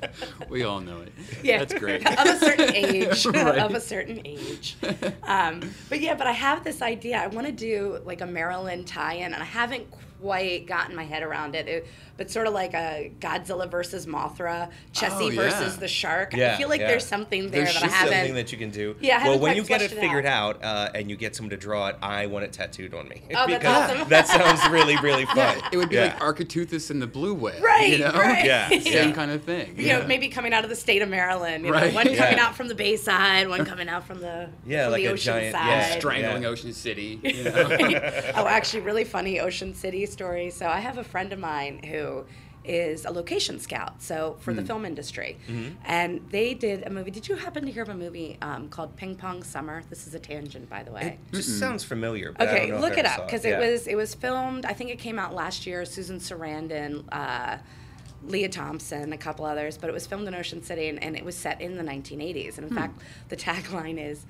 [0.00, 0.48] shark.
[0.48, 1.12] we all know it.
[1.42, 1.58] Yeah.
[1.58, 2.06] That's great.
[2.06, 3.24] of a certain age.
[3.26, 3.58] Right.
[3.58, 4.76] Of a certain age.
[5.22, 7.18] Um, but yeah, but I have this idea.
[7.18, 9.86] I want to do like a Maryland tie-in, and I haven't
[10.20, 11.68] quite gotten my head around it.
[11.68, 11.86] it
[12.20, 15.40] but sort of like a Godzilla versus Mothra, Chessie Oh, yeah.
[15.40, 16.34] versus the shark.
[16.34, 16.88] Yeah, I feel like yeah.
[16.88, 18.12] there's something there There that I should be haven't.
[18.12, 18.94] Something that you can do.
[19.00, 20.62] Yeah, I well, when you get it it figured out.
[20.62, 23.22] out, uh, and you get someone to draw it, I want it tattooed on me.
[23.30, 24.08] Oh, that's Because awesome.
[24.10, 25.62] that sounds really, really fun.
[25.72, 26.14] It would be Yeah.
[26.14, 27.58] like Architeuthis and the Blue Whale.
[27.62, 28.12] Right, You know?
[28.12, 28.44] right.
[28.44, 29.12] Yeah, Same yeah.
[29.12, 29.74] kind of thing.
[29.78, 31.64] you know, maybe coming out of the state of Maryland.
[31.64, 31.94] You know, Right.
[31.94, 35.06] one coming out from the Bayside, one coming out from the Yeah, from like the
[35.08, 35.66] a ocean giant- side.
[35.68, 37.18] yeah, Strangling Ocean City.
[37.22, 37.68] You know?
[38.36, 40.50] oh, actually, really funny Ocean City story.
[40.50, 42.09] So I have a friend of mine who
[42.62, 44.58] is a location scout, so for Hmm.
[44.58, 45.70] the film industry, Mm-hmm.
[45.86, 47.10] and they did a movie.
[47.10, 49.82] Did you happen to hear of a movie um, called Ping Pong Summer?
[49.88, 51.18] This is a tangent, by the way.
[51.32, 52.32] It just sounds familiar.
[52.32, 53.58] But Okay, don't know if look it up saw because Yeah.
[53.60, 54.66] it was it was filmed.
[54.66, 55.86] I think it came out last year.
[55.86, 57.56] Susan Sarandon, uh,
[58.24, 61.24] Lea Thompson, a couple others, but it was filmed in Ocean City and, and it
[61.24, 62.58] was set in the 1980s.
[62.58, 63.00] And in fact,
[63.30, 64.26] the tagline is,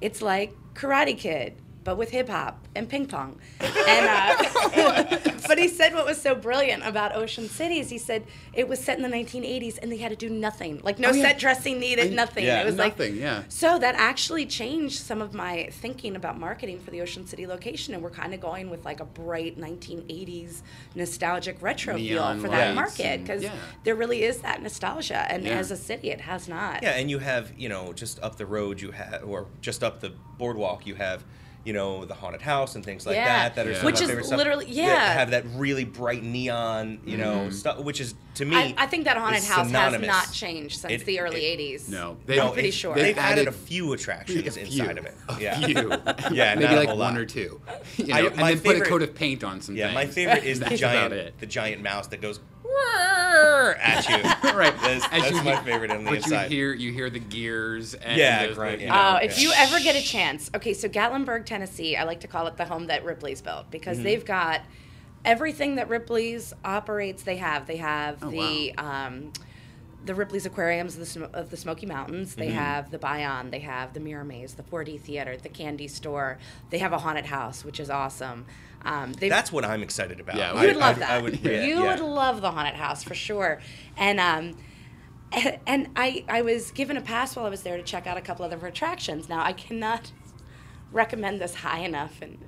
[0.00, 1.54] "It's like Karate Kid."
[1.84, 5.18] But with hip hop and ping pong, and uh,
[5.48, 8.24] but he said what was so brilliant about Ocean City is he said
[8.54, 11.12] it was set in the 1980s and they had to do nothing, like no Oh,
[11.12, 11.22] yeah.
[11.24, 12.44] set dressing needed, I- nothing.
[12.44, 12.62] yeah.
[12.62, 13.42] It was Nothing, like yeah.
[13.48, 17.94] so that actually changed some of my thinking about marketing for the Ocean City location,
[17.94, 20.62] and we're kind of going with like a bright 1980s
[20.94, 23.52] nostalgic retro Neon feel for that market because yeah.
[23.84, 25.58] there really is that nostalgia, and Yeah.
[25.58, 26.82] as a city, it has not.
[26.82, 30.00] Yeah, and you have, you know, just up the road you have, or just up
[30.00, 31.24] the boardwalk you have,
[31.64, 33.24] you know, the haunted house and things like Yeah.
[33.48, 33.54] that.
[33.54, 33.76] That are Yeah.
[33.78, 35.12] some Which of my is favorite stuff literally- that yeah.
[35.12, 37.50] have that really bright neon, you know, mm-hmm.
[37.50, 38.56] stuff, which is to me.
[38.56, 40.08] I, I think that haunted house synonymous.
[40.08, 41.88] has not changed since It- the early it- 80s.
[41.88, 42.94] No, they, No, I'm pretty it- sure.
[42.94, 45.14] They've They've added, added a few attractions A inside of it.
[45.28, 45.60] A Yeah.
[45.60, 45.74] few.
[46.32, 47.18] Yeah, maybe not a like whole one lot.
[47.20, 47.60] or two.
[47.96, 50.06] You know, I- and my then put a coat of paint on some Yeah, my
[50.06, 52.61] favorite is the giant, the giant mouse that goes "Whirr"
[53.78, 54.16] at you.
[54.56, 54.74] right.
[54.80, 56.50] That's, that's you my hear- favorite on the but inside.
[56.50, 57.94] you hear you hear the gears.
[57.94, 59.08] And Yeah, there's right, the, you yeah.
[59.08, 62.28] Oh, know, if you ever get a chance, okay, so Gatlinburg, Tennessee, I like to
[62.28, 64.04] call it the home that Ripley's built because Mm-hmm.
[64.04, 64.62] they've got
[65.24, 67.22] everything that Ripley's operates.
[67.22, 67.66] They have.
[67.66, 69.32] They have Oh, the um,
[70.04, 72.34] the Ripley's Aquariums of the, Sm- of the Smoky Mountains.
[72.34, 72.56] They Mm-hmm.
[72.56, 73.50] have the Bion.
[73.50, 76.38] They have the Mirror Maze, the 4D Theater, the Candy Store.
[76.70, 78.46] They have a haunted house, which is awesome.
[78.84, 80.36] Um, That's what I'm excited about.
[80.36, 81.10] Yeah, you would I- love I, that.
[81.10, 81.90] I would, yeah, you yeah.
[81.94, 83.60] would love the haunted house for sure.
[83.96, 84.56] And um,
[85.30, 88.16] and, and I I was given a pass while I was there to check out
[88.16, 89.28] a couple other attractions.
[89.28, 90.10] Now I cannot
[90.92, 92.38] recommend this high enough, and,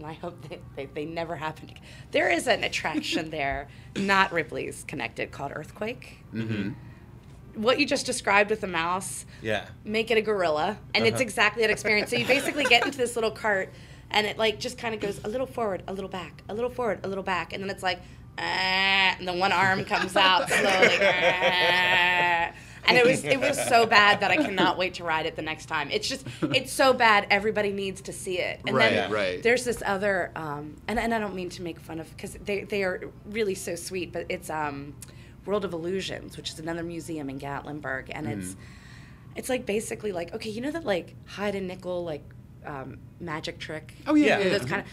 [0.00, 1.68] and I hope they, they, they never happen.
[1.68, 1.74] To,
[2.10, 6.24] there is an attraction there, not Ripley's connected, called Earthquake.
[6.34, 6.70] Mm-hmm.
[7.62, 9.66] What you just described with the mouse Yeah.
[9.84, 11.22] make it a gorilla and it's Uh-huh.
[11.22, 13.72] exactly that experience so you basically get into this little cart
[14.10, 16.70] and it like just kind of goes a little forward a little back a little
[16.70, 18.00] forward a little back and then it's like
[18.38, 22.52] "Ah," and then one arm comes out slowly "Ah."
[22.90, 25.42] And it was it was so bad that I cannot wait to ride it the
[25.42, 25.90] next time.
[25.90, 28.60] It's just it's so bad everybody needs to see it.
[28.66, 29.42] And Right, then right.
[29.42, 32.64] there's this other um, and and I don't mean to make fun of because they
[32.64, 34.94] they are really so sweet, but it's um,
[35.46, 38.56] World of Illusions, which is another museum in Gatlinburg, and it's
[39.36, 42.24] it's like basically like okay, you know that like hide and nickel like
[42.66, 43.94] um, magic trick.
[44.06, 44.44] Oh, yeah, Yeah.
[44.44, 44.68] yeah, That's yeah.
[44.70, 44.88] kind of.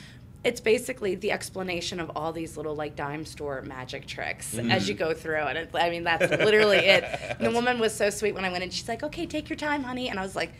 [0.47, 4.71] It's basically the explanation of all these little like dime store magic tricks mm.
[4.71, 7.03] as you go through, and it, I mean that's literally it.
[7.03, 8.69] And the woman was so sweet when I went in.
[8.69, 10.51] She's like, "Okay, take your time, honey," and I was like.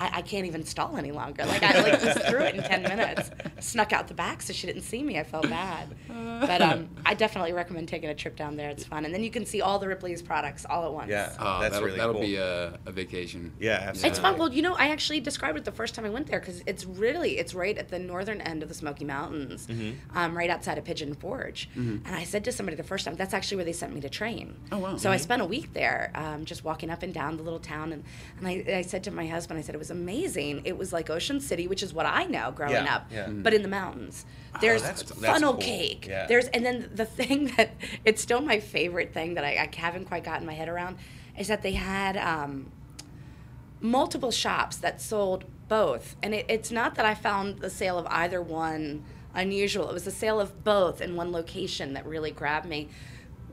[0.00, 1.44] I, I can't even stall any longer.
[1.44, 3.30] Like I like just through it in ten minutes.
[3.60, 5.18] Snuck out the back so she didn't see me.
[5.18, 5.94] I felt bad.
[6.08, 8.70] But um, I definitely recommend taking a trip down there.
[8.70, 11.10] It's fun, and then you can see all the Ripley's products all at once.
[11.10, 11.32] Yeah.
[11.38, 12.22] Oh, That's that'll, really that'll cool.
[12.22, 13.52] be a, a vacation.
[13.60, 14.08] Yeah, absolutely.
[14.10, 14.38] It's fun.
[14.38, 16.84] Well, you know, I actually described it the first time I went there because it's
[16.86, 20.16] really it's right at the northern end of the Smoky Mountains, Mm-hmm.
[20.16, 21.68] um, right outside of Pigeon Forge.
[21.74, 24.08] And I said to somebody the first time, that's actually where they sent me to
[24.08, 24.56] train.
[24.72, 24.96] Oh, wow.
[24.96, 27.92] So I spent a week there, um, just walking up and down the little town,
[27.92, 28.04] and
[28.38, 30.62] and I, I said to my husband, I said it was amazing.
[30.64, 33.28] It was like Ocean City, which is what I know growing Yeah, up, yeah.
[33.28, 34.24] but in the mountains.
[34.60, 35.62] There's that's- that's funnel cool.
[35.62, 36.06] cake.
[36.08, 36.26] Yeah.
[36.26, 37.70] There's and then the thing that
[38.04, 40.96] it's still my favorite thing that I, I haven't quite gotten my head around
[41.38, 42.16] is that they had.
[42.16, 42.72] Um,
[43.82, 46.14] multiple shops that sold both.
[46.22, 50.04] And it, it's not that I found the sale of either one unusual, it was
[50.04, 52.88] the sale of both in one location that really grabbed me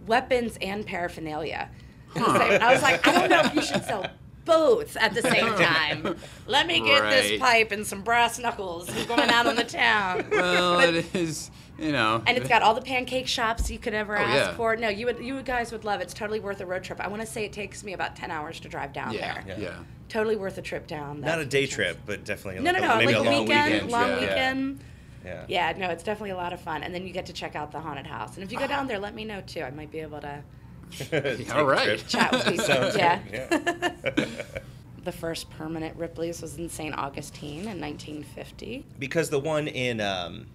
[0.05, 1.69] weapons and paraphernalia.
[2.15, 4.05] And the same- I was like, I don't know if you should sell
[4.47, 6.17] both at the same time.
[6.47, 10.25] Let me get this pipe and some brass knuckles and going out on the town.
[10.31, 12.23] Well, But- it is, you know.
[12.25, 14.55] and it's got all the pancake shops you could ever Oh, ask yeah.
[14.55, 14.75] for.
[14.75, 16.05] No, you would you guys would love it.
[16.05, 16.99] It's totally worth a road trip.
[17.01, 19.43] I want to say it takes me about ten hours to drive down yeah, there.
[19.47, 19.63] yeah.
[19.63, 19.75] yeah.
[20.09, 21.21] Totally worth a trip down.
[21.21, 23.31] Not a day trip, but definitely No, like no, a, no, maybe like a a
[23.31, 23.91] long weekend, weekend.
[23.91, 24.19] long yeah.
[24.19, 24.79] weekend.
[25.25, 25.45] Yeah.
[25.47, 26.83] Yeah, no, it's definitely a lot of fun.
[26.83, 28.35] And then you get to check out the haunted house.
[28.35, 28.67] And if you go ah.
[28.67, 29.61] down there, let me know too.
[29.61, 30.43] I might be able to Take
[31.53, 31.85] All a right.
[31.85, 32.07] trip.
[32.07, 32.65] chat with people.
[32.65, 33.19] Sounds yeah.
[33.19, 34.25] good, yeah.
[35.03, 36.93] The first permanent Ripley's was in St.
[36.97, 38.85] Augustine in 1950.
[38.99, 40.47] because the one in um,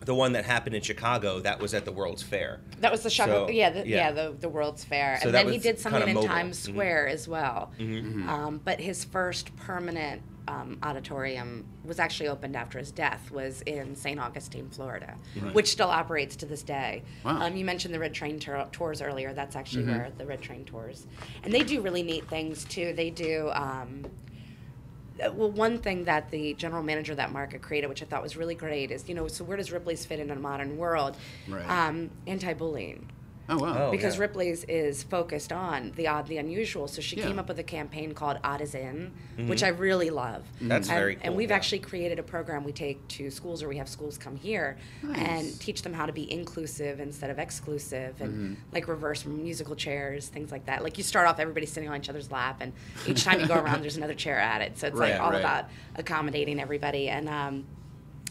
[0.00, 2.60] the one that happened in Chicago that was at the World's Fair.
[2.80, 4.10] That was the Chicago, So, yeah, the, yeah, yeah.
[4.12, 5.18] the, the World's Fair.
[5.20, 6.28] So and then he did something in mobile.
[6.28, 6.70] Times Mhm.
[6.72, 7.72] Square as well.
[7.78, 8.26] Mm-hmm.
[8.28, 13.94] Um, but his first permanent um, odditorium was actually opened after his death, was in
[13.96, 14.20] St.
[14.20, 15.14] Augustine, Florida,
[15.52, 17.02] which still operates to this day.
[17.24, 17.40] Wow.
[17.42, 19.32] Um, you mentioned the Red Train tour- tours earlier.
[19.32, 19.96] That's actually Mm-hmm.
[19.96, 21.06] where the Red Train tours.
[21.42, 22.92] And they do really neat things too.
[22.94, 23.50] They do.
[23.54, 24.04] Um,
[25.24, 28.22] uh, well, one thing that the general manager of that market created, which I thought
[28.22, 31.16] was really great, is you know, so where does Ripley's fit in a modern world?
[31.48, 31.64] Right.
[31.70, 33.08] Um, anti-bullying.
[33.46, 33.88] Oh wow.
[33.88, 34.22] Oh, because yeah.
[34.22, 36.88] Ripley's is focused on the odd, the unusual.
[36.88, 37.26] So she Yeah.
[37.26, 39.12] came up with a campaign called Odd is In,
[39.46, 40.44] which I really love.
[40.56, 40.68] Mm-hmm.
[40.68, 41.56] That's and, very And we've yeah.
[41.56, 45.18] actually created a program we take to schools, or we have schools come here Nice.
[45.18, 48.54] and teach them how to be inclusive instead of exclusive, and Mm-hmm.
[48.72, 50.82] like reverse musical chairs, things like that.
[50.82, 52.72] Like you start off, everybody sitting on each other's lap, and
[53.06, 54.78] each time you go around, there's another chair added.
[54.78, 55.40] So it's Right, like all right.
[55.40, 55.66] about
[55.96, 57.08] accommodating everybody.
[57.10, 57.64] And um,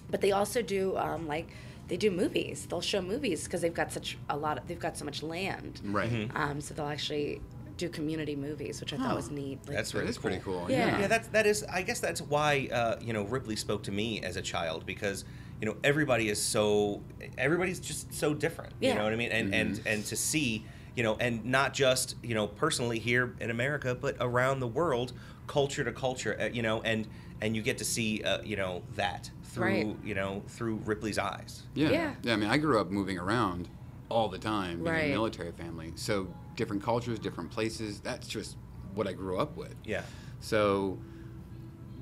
[0.10, 1.48] but they also do um, like
[1.88, 2.66] they do movies.
[2.70, 4.58] They'll show movies because they've got such a lot.
[4.58, 5.82] Of, they've got so much land.
[5.84, 6.10] Right.
[6.10, 6.38] Mm-hmm.
[6.38, 7.42] Um, so they'll actually
[7.78, 9.60] do community movies, which I thought was neat.
[9.68, 10.68] Like, That's That really is pretty cool.
[10.70, 11.00] Yeah.
[11.00, 11.64] Yeah, that's that is.
[11.64, 15.26] I guess that's why uh, you know Ripley spoke to me as a child because
[15.60, 17.02] you know everybody is so
[17.38, 18.74] everybody's just so different.
[18.80, 18.92] Yeah.
[18.92, 19.32] You know what I mean?
[19.32, 20.66] And and and to see
[20.96, 25.14] you know and not just you know personally here in America, but around the world,
[25.48, 26.38] culture to culture.
[26.40, 27.08] Uh, you know, and
[27.42, 29.96] and you get to see uh, you know that through Right.
[30.04, 31.64] you know through Ripley's eyes.
[31.76, 32.14] Yeah.
[32.24, 32.34] Yeah.
[32.34, 33.70] I mean, I grew up moving around
[34.10, 35.10] all the time, being in Right.
[35.12, 35.92] a military family.
[35.96, 38.00] So different cultures, different places.
[38.00, 38.58] That's just
[38.96, 39.76] what I grew up with.
[39.86, 40.04] Yeah.
[40.40, 40.98] So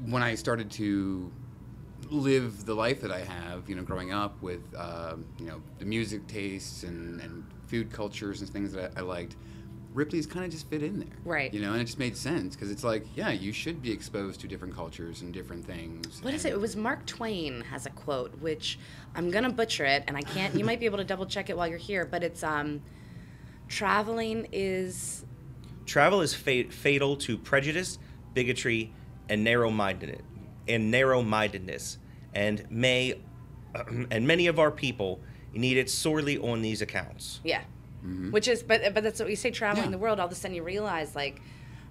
[0.06, 1.32] when I started to
[2.10, 5.86] live the life that I have, you know, growing up with, um, you know, the
[5.86, 9.36] music tastes and, and food cultures and things that I, I liked,
[9.94, 11.10] Ripley's kind of just fit in there.
[11.26, 11.54] Right.
[11.54, 14.40] You know, and it just made sense because it's like, yeah, you should be exposed
[14.42, 16.22] to different cultures and different things.
[16.24, 16.54] What is it?
[16.54, 18.80] It was Mark Twain has a quote, which
[19.16, 20.56] I'm gonna butcher it, and I can't.
[20.56, 22.82] You might be able to double check it while you're here, but it's um,
[23.68, 25.26] traveling is
[25.86, 27.98] Travel is fa- fatal to prejudice,
[28.34, 28.94] bigotry,
[29.30, 30.22] and narrow-mindedness,
[30.68, 31.98] and narrow-mindedness,
[32.34, 33.20] and may
[34.12, 35.20] and many of our people
[35.54, 37.42] need it sorely on these accounts.
[37.44, 37.62] yeah,
[38.06, 38.32] Mm-hmm.
[38.32, 39.92] which is but but that's what you say traveling Yeah.
[39.92, 40.20] the world.
[40.20, 41.42] All of a sudden you realize like.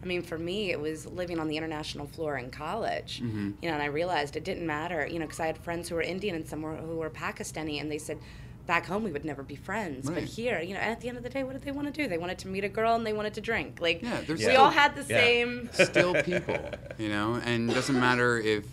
[0.03, 3.51] I mean, for me, it was living on the international floor in college, mm-hmm.
[3.61, 5.95] you know, and I realized it didn't matter, you know, because I had friends who
[5.95, 8.19] were Indian and some were, who were Pakistani, and they said,
[8.67, 11.23] back home we would never be friends, but here, you know, at the end of
[11.23, 12.09] the day, what did they want to do?
[12.09, 13.79] They wanted to meet a girl and they wanted to drink.
[13.79, 15.21] Like, Yeah, there's we still- all had the Yeah.
[15.21, 15.69] same.
[15.75, 16.59] still people,
[16.97, 18.65] you know, and it doesn't matter if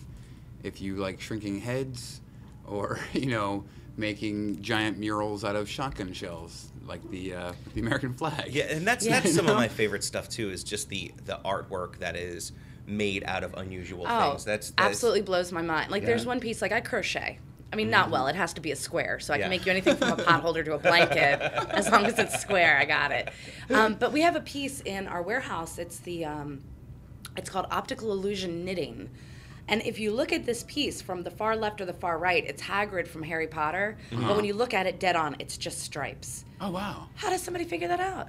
[0.64, 2.22] if you like shrinking heads
[2.66, 3.66] or you know
[3.98, 8.50] making giant murals out of shotgun shells like the uh, the American flag.
[8.54, 9.20] Yeah, and that's Yeah.
[9.20, 10.50] that's some of my favorite stuff too.
[10.50, 12.52] Is just the the artwork that is
[12.86, 14.46] made out of unusual Oh, things.
[14.46, 15.92] That's, that's absolutely blows my mind.
[15.92, 17.38] Like, there's one piece, like, I crochet.
[17.74, 18.28] I mean, not well.
[18.28, 19.44] It has to be a square, so I Yeah.
[19.44, 22.40] can make you anything from a pot holder to a blanket, as long as it's
[22.40, 22.78] square.
[22.80, 23.28] I got it.
[23.70, 25.78] Um, but we have a piece in our warehouse.
[25.78, 26.62] It's the, um,
[27.36, 29.10] it's called optical illusion knitting.
[29.70, 32.44] And if you look at this piece from the far left or the far right,
[32.46, 33.98] it's Hagrid from Harry Potter.
[34.12, 36.46] But when you look at it dead on, it's just stripes.
[36.60, 37.08] Oh wow.
[37.16, 38.28] How does somebody figure that out?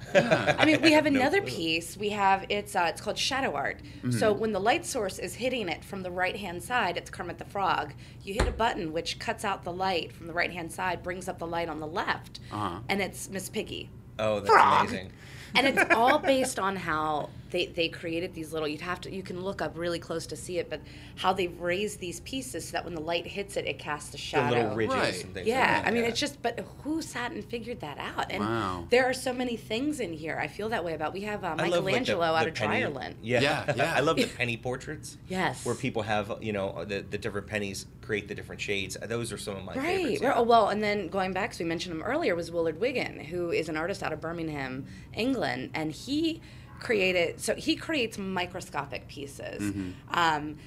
[0.59, 1.95] I mean, we have another piece.
[1.97, 3.79] We have it's uh, it's called shadow art.
[4.11, 7.37] So when the light source is hitting it from the right hand side, it's Kermit
[7.39, 7.93] the Frog.
[8.23, 11.27] You hit a button which cuts out the light from the right hand side, brings
[11.29, 12.79] up the light on the left, Uh-huh.
[12.89, 13.89] and it's Miss Piggy.
[14.19, 14.87] oh, that's Frog.
[14.89, 15.11] amazing.
[15.55, 18.67] And it's all based on how they, they created these little.
[18.67, 20.81] You'd have to you can look up really close to see it, but
[21.15, 24.11] how they've raised these pieces so that when the light hits it, it casts a
[24.13, 24.55] The shadow.
[24.55, 25.23] little ridges Right.
[25.23, 25.47] and things.
[25.47, 26.09] Yeah, like that, I mean, yeah.
[26.09, 28.31] it's just, but who sat and figured that out?
[28.31, 28.87] And Wow.
[28.89, 30.37] there are so many things in here.
[30.39, 31.13] I feel that way about.
[31.13, 33.15] We have uh, I love, like, the- Michelangelo out of penny- Dryerland.
[33.21, 33.93] Yeah, Yeah, yeah.
[33.95, 35.17] I love the penny portraits.
[35.27, 35.65] Yes.
[35.65, 38.97] Where people have, you know, the, the different pennies create the different shades.
[39.07, 39.83] Those are some of my Right.
[39.97, 40.21] favorites.
[40.21, 40.29] right.
[40.29, 40.33] yeah.
[40.37, 43.51] Oh, well, and then going back, so we mentioned him earlier, was Willard Wigan, who
[43.51, 46.41] is an artist out of Birmingham, England, and he
[46.79, 47.39] created.
[47.39, 49.61] So he creates microscopic pieces.
[49.61, 49.91] Mm-hmm.
[50.17, 50.57] Um,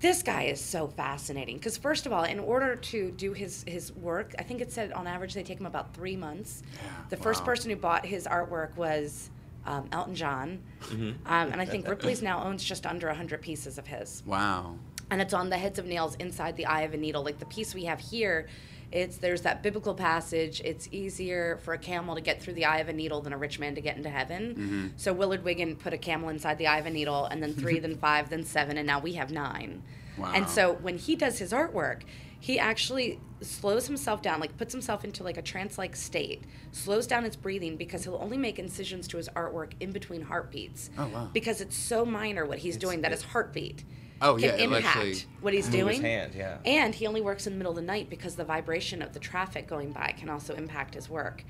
[0.00, 3.92] this guy is so fascinating because first of all, in order to do his his
[3.94, 6.62] work, I think it said on average they take him about three months.
[7.08, 9.30] the first person who bought his artwork was.
[9.68, 11.26] Um, Elton John, Mm-hmm.
[11.26, 14.76] um, and I think Ripley's now owns just under hundred pieces of his Wow.
[15.10, 17.24] and it's on the heads of nails inside the eye of a needle.
[17.24, 18.46] Like the piece we have here,
[18.92, 20.60] it's there's that biblical passage.
[20.64, 23.38] It's easier for a camel to get through the eye of a needle than a
[23.38, 24.54] rich man to get into heaven.
[24.54, 24.86] Mm-hmm.
[24.96, 27.78] So Willard Wigan put a camel inside the eye of a needle, and then three,
[27.78, 29.82] then five, then seven, and now we have nine.
[30.16, 30.32] Wow.
[30.34, 32.02] And so when he does his artwork,
[32.38, 37.24] he actually slows himself down, like puts himself into like a trance-like state, slows down
[37.24, 40.90] his breathing because he'll only make incisions to his artwork in between heartbeats.
[40.96, 41.28] Oh, wow.
[41.32, 43.84] Because it's so minor what he's doing that his heartbeat
[44.22, 45.94] Oh, yeah, it'll impact actually what he's doing.
[45.94, 46.58] his hand, yeah.
[46.64, 49.18] And he only works in the middle of the night because the vibration of the
[49.20, 51.44] traffic going by can also impact his work.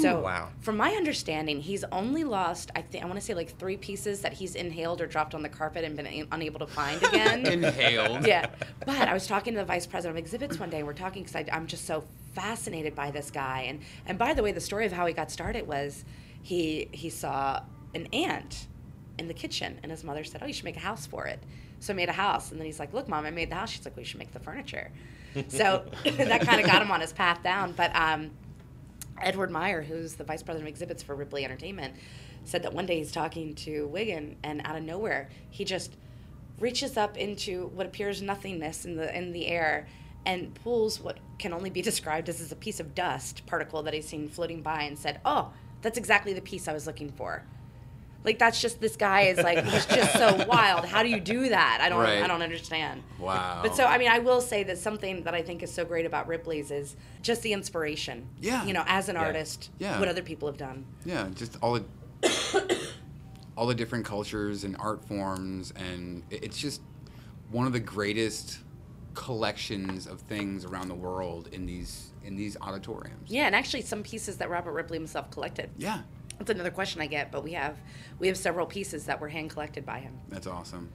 [0.00, 0.50] So, Wow.
[0.60, 4.20] from my understanding, he's only lost, I think, I want to say like three pieces
[4.20, 7.44] that he's inhaled or dropped on the carpet and been unable to find again.
[7.46, 8.24] Inhaled.
[8.24, 8.46] yeah.
[8.86, 11.24] But I was talking to the vice president of exhibits one day, and we're talking
[11.24, 13.62] because I'm just so fascinated by this guy.
[13.62, 16.04] And, and by the way, the story of how he got started was
[16.42, 18.68] he, he saw an ant
[19.18, 21.42] in the kitchen, and his mother said, Oh, you should make a house for it.
[21.80, 22.50] So I made a house.
[22.50, 23.70] And then he's like, Look, mom, I made the house.
[23.70, 24.90] She's like, We should make the furniture.
[25.48, 27.72] So that kind of got him on his path down.
[27.72, 28.30] But, um,
[29.20, 31.94] Edward Meyer, who's the vice president of exhibits for Ripley Entertainment,
[32.44, 35.96] said that one day he's talking to Wigan, and out of nowhere, he just
[36.58, 39.86] reaches up into what appears nothingness in the in the air
[40.24, 43.94] and pulls what can only be described as, as a piece of dust particle that
[43.94, 45.52] he's seen floating by and said, "Oh,
[45.82, 47.44] that's exactly the piece I was looking for."
[48.24, 50.84] Like that's just this guy is like he's just so wild.
[50.84, 51.80] How do you do that?
[51.82, 52.22] I don't Right.
[52.22, 53.02] I don't understand.
[53.18, 53.60] Wow.
[53.62, 56.06] But so I mean I will say that something that I think is so great
[56.06, 58.28] about Ripley's is just the inspiration.
[58.40, 58.64] Yeah.
[58.64, 59.98] You know, as an artist, Yeah.
[59.98, 60.84] what other people have done.
[61.04, 61.84] Yeah, just all the
[63.56, 66.80] all the different cultures and art forms, and it's just
[67.50, 68.58] one of the greatest
[69.14, 73.28] collections of things around the world in these in these odditoriums.
[73.30, 75.70] Yeah, and actually some pieces that Robert Ripley himself collected.
[75.76, 76.02] Yeah,
[76.46, 77.76] That's another question I get, but we have
[78.18, 80.18] we have several pieces that were hand collected by him.
[80.28, 80.90] that's awesome.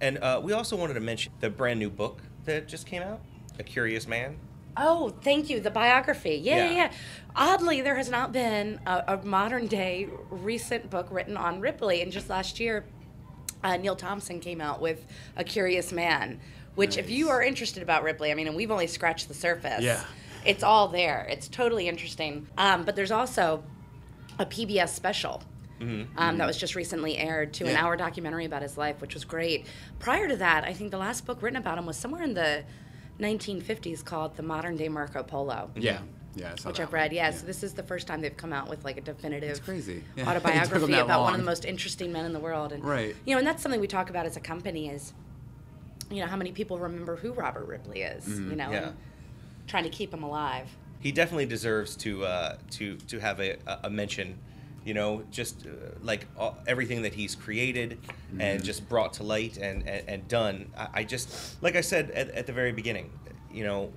[0.00, 3.20] And uh, we also wanted to mention the brand new book that just came out,
[3.58, 4.38] A Curious Man.
[4.76, 5.58] Oh, thank you.
[5.60, 6.40] The biography.
[6.42, 6.64] Yeah, yeah.
[6.64, 6.76] Yeah.
[6.76, 6.92] yeah.
[7.34, 12.00] Oddly, there has not been a, a modern day recent book written on Ripley.
[12.00, 12.84] And just last year,
[13.64, 15.04] uh, Neal Thompson came out with
[15.36, 16.40] A Curious Man,
[16.76, 19.82] which, if you are interested about Ripley, I mean, and we've only scratched the surface.
[19.82, 20.04] Yeah.
[20.44, 21.26] It's all there.
[21.28, 22.46] It's totally interesting.
[22.56, 23.64] Um, but there's also
[24.38, 25.42] a PBS special.
[25.80, 29.24] Um, that was just recently aired to an hour documentary about his life, which was
[29.24, 29.64] great.
[30.00, 32.64] Prior to that, I think the last book written about him was somewhere in the
[33.20, 35.70] 1950s called The Modern Day Marco Polo.
[35.76, 36.00] Yeah,
[36.34, 36.54] yeah.
[36.64, 38.96] Which I've read, yeah, So this is the first time they've come out with like
[38.96, 40.02] a definitive It's crazy.
[40.16, 40.22] Yeah.
[40.22, 42.72] It took 'em autobiography about one of the most interesting men in the world.
[42.72, 43.14] And Right.
[43.24, 45.12] you know, and that's something we talk about as a company is,
[46.10, 48.50] you know, how many people remember who Robert Ripley is, Mm-hmm.
[48.50, 48.90] you know, Yeah.
[49.68, 50.68] trying to keep him alive.
[51.00, 54.38] He definitely deserves to uh, to to have a, a mention.
[54.84, 55.70] You know, just uh,
[56.02, 57.98] like all, everything that he's created
[58.38, 60.70] and just brought to light and, and, and done.
[60.74, 63.10] I, I just, like I said at, at the very beginning,
[63.52, 63.92] you know,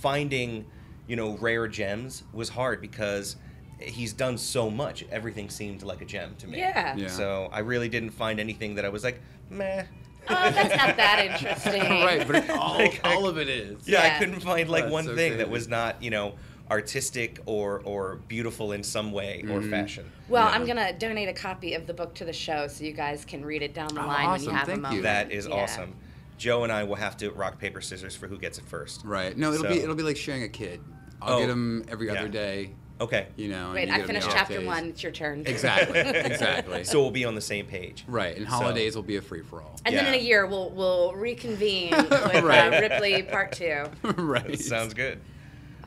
[0.00, 0.64] finding,
[1.06, 3.36] you know, rare gems was hard because
[3.78, 5.04] he's done so much.
[5.12, 6.58] Everything seemed like a gem to me.
[6.58, 6.96] Yeah.
[6.96, 7.08] Yeah.
[7.08, 9.84] So I really didn't find anything that I was like, meh.
[10.28, 11.82] Oh, that's not that interesting.
[12.04, 13.86] right, but all, Like, I- all of it is.
[13.88, 14.14] Yeah, Yeah.
[14.14, 16.34] I couldn't find like That's one so thing that was not, you know,
[16.70, 19.70] artistic or or beautiful in some way or Mm-hmm.
[19.70, 20.10] fashion.
[20.28, 20.54] Well, Yeah.
[20.54, 23.44] I'm gonna donate a copy of the book to the show so you guys can
[23.44, 24.54] read it down the Oh, line when you awesome.
[24.56, 25.02] have a Thank you.
[25.02, 25.54] That is Yeah.
[25.54, 25.94] awesome.
[26.38, 29.02] Joe and I will have to rock paper scissors for who gets it first.
[29.04, 29.36] Right.
[29.38, 30.80] No, it'll So- be it'll be like sharing a kid.
[31.22, 32.14] I'll Oh, get them every yeah.
[32.14, 32.72] other day.
[33.00, 33.26] Okay.
[33.36, 33.66] You know.
[33.66, 34.66] and Wait, you I get 'em the finished chapter days.
[34.66, 34.84] one.
[34.88, 35.42] It's your turn.
[35.46, 35.98] Exactly.
[36.00, 36.84] exactly.
[36.84, 38.04] So we'll be on the same page.
[38.08, 39.78] right, and So- holidays will be a free for all.
[39.84, 42.72] And then in a year, we'll we'll reconvene with Right.
[42.72, 43.84] uh, Ripley Part Two.
[44.02, 44.58] right.
[44.58, 45.20] Sounds good.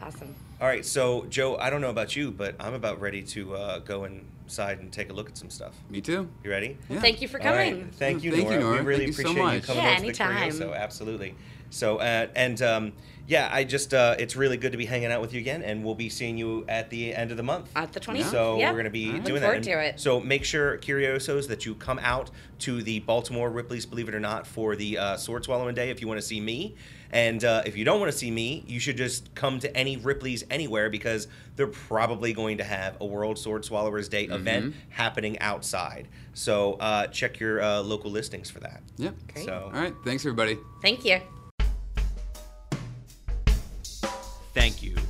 [0.02, 0.36] Awesome.
[0.62, 3.80] All right, so Joe, I don't know about you, but I'm about ready to uh,
[3.80, 5.74] go inside and take a look at some stuff.
[5.90, 6.28] Me too.
[6.44, 6.78] You ready?
[6.90, 7.00] Yeah.
[7.00, 7.72] Thank you for All right.
[7.72, 7.90] coming.
[7.92, 8.60] Thank you, Thank you, Nora.
[8.64, 8.80] Nora.
[8.80, 9.64] We really Thank you so appreciate you much.
[9.68, 10.52] coming Yeah, on to the anytime.
[10.52, 10.76] Curioso.
[10.76, 11.36] Absolutely.
[11.70, 12.94] So, uh, and um,
[13.30, 15.84] yeah, I just, uh, it's really good to be hanging out with you again, and
[15.84, 17.70] we'll be seeing you at the end of the month.
[17.76, 18.32] At the 20th.
[18.32, 18.70] So yeah.
[18.72, 19.64] we're going to be Look doing forward that.
[19.66, 20.00] to And it.
[20.00, 24.20] So make sure, Curiosos, that you come out to the Baltimore Ripley's Believe It or
[24.20, 26.76] Not for the uh, Sword Swallowing Day if you want to see me.
[27.12, 29.98] And uh, if you don't want to see me, you should just come to any
[29.98, 35.38] Ripley's anywhere because they're probably going to have a World Sword Swallowers Day event happening
[35.40, 36.08] outside.
[36.34, 38.82] So uh, check your uh, local listings for that.
[38.98, 39.16] Yep.
[39.34, 39.46] Great.
[39.46, 39.94] So All right.
[40.04, 40.58] Thanks, everybody.
[40.82, 41.20] Thank you.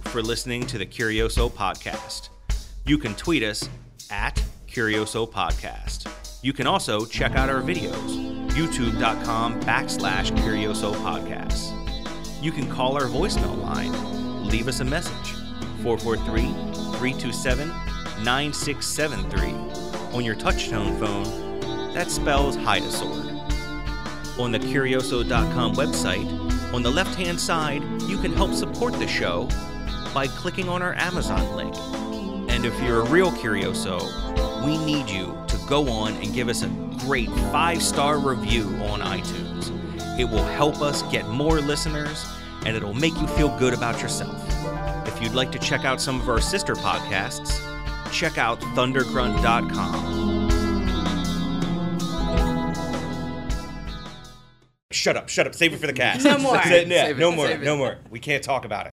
[0.10, 2.30] For listening to the Curioso Podcast.
[2.86, 3.70] You can tweet us
[4.10, 6.10] at Curioso Podcast.
[6.42, 11.72] You can also check out our videos, youtube.com backslash Curioso Podcasts.
[12.42, 15.34] You can call our voicemail line, leave us a message,
[15.84, 16.42] 443
[16.98, 17.68] 327
[18.24, 19.52] 9673.
[20.18, 22.82] On your touchtone phone, that spells hide
[24.40, 29.48] on the Curioso.com website, on the left hand side, you can help support the show
[30.14, 31.76] by clicking on our Amazon link.
[32.52, 34.00] And if you're a real Curioso,
[34.66, 36.68] we need you to go on and give us a
[37.06, 39.70] great five star review on iTunes.
[40.20, 42.26] It will help us get more listeners
[42.66, 44.36] and it'll make you feel good about yourself.
[45.08, 47.62] If you'd like to check out some of our sister podcasts,
[48.12, 50.20] check out thundergrunt.com.
[54.92, 55.56] shut up, shut up.
[55.56, 56.26] Save it for the cast.
[56.26, 56.62] No more.
[56.64, 57.66] Say- yeah, Save it, no more, save it.
[57.66, 57.98] no more.
[58.10, 58.88] We can't talk about it.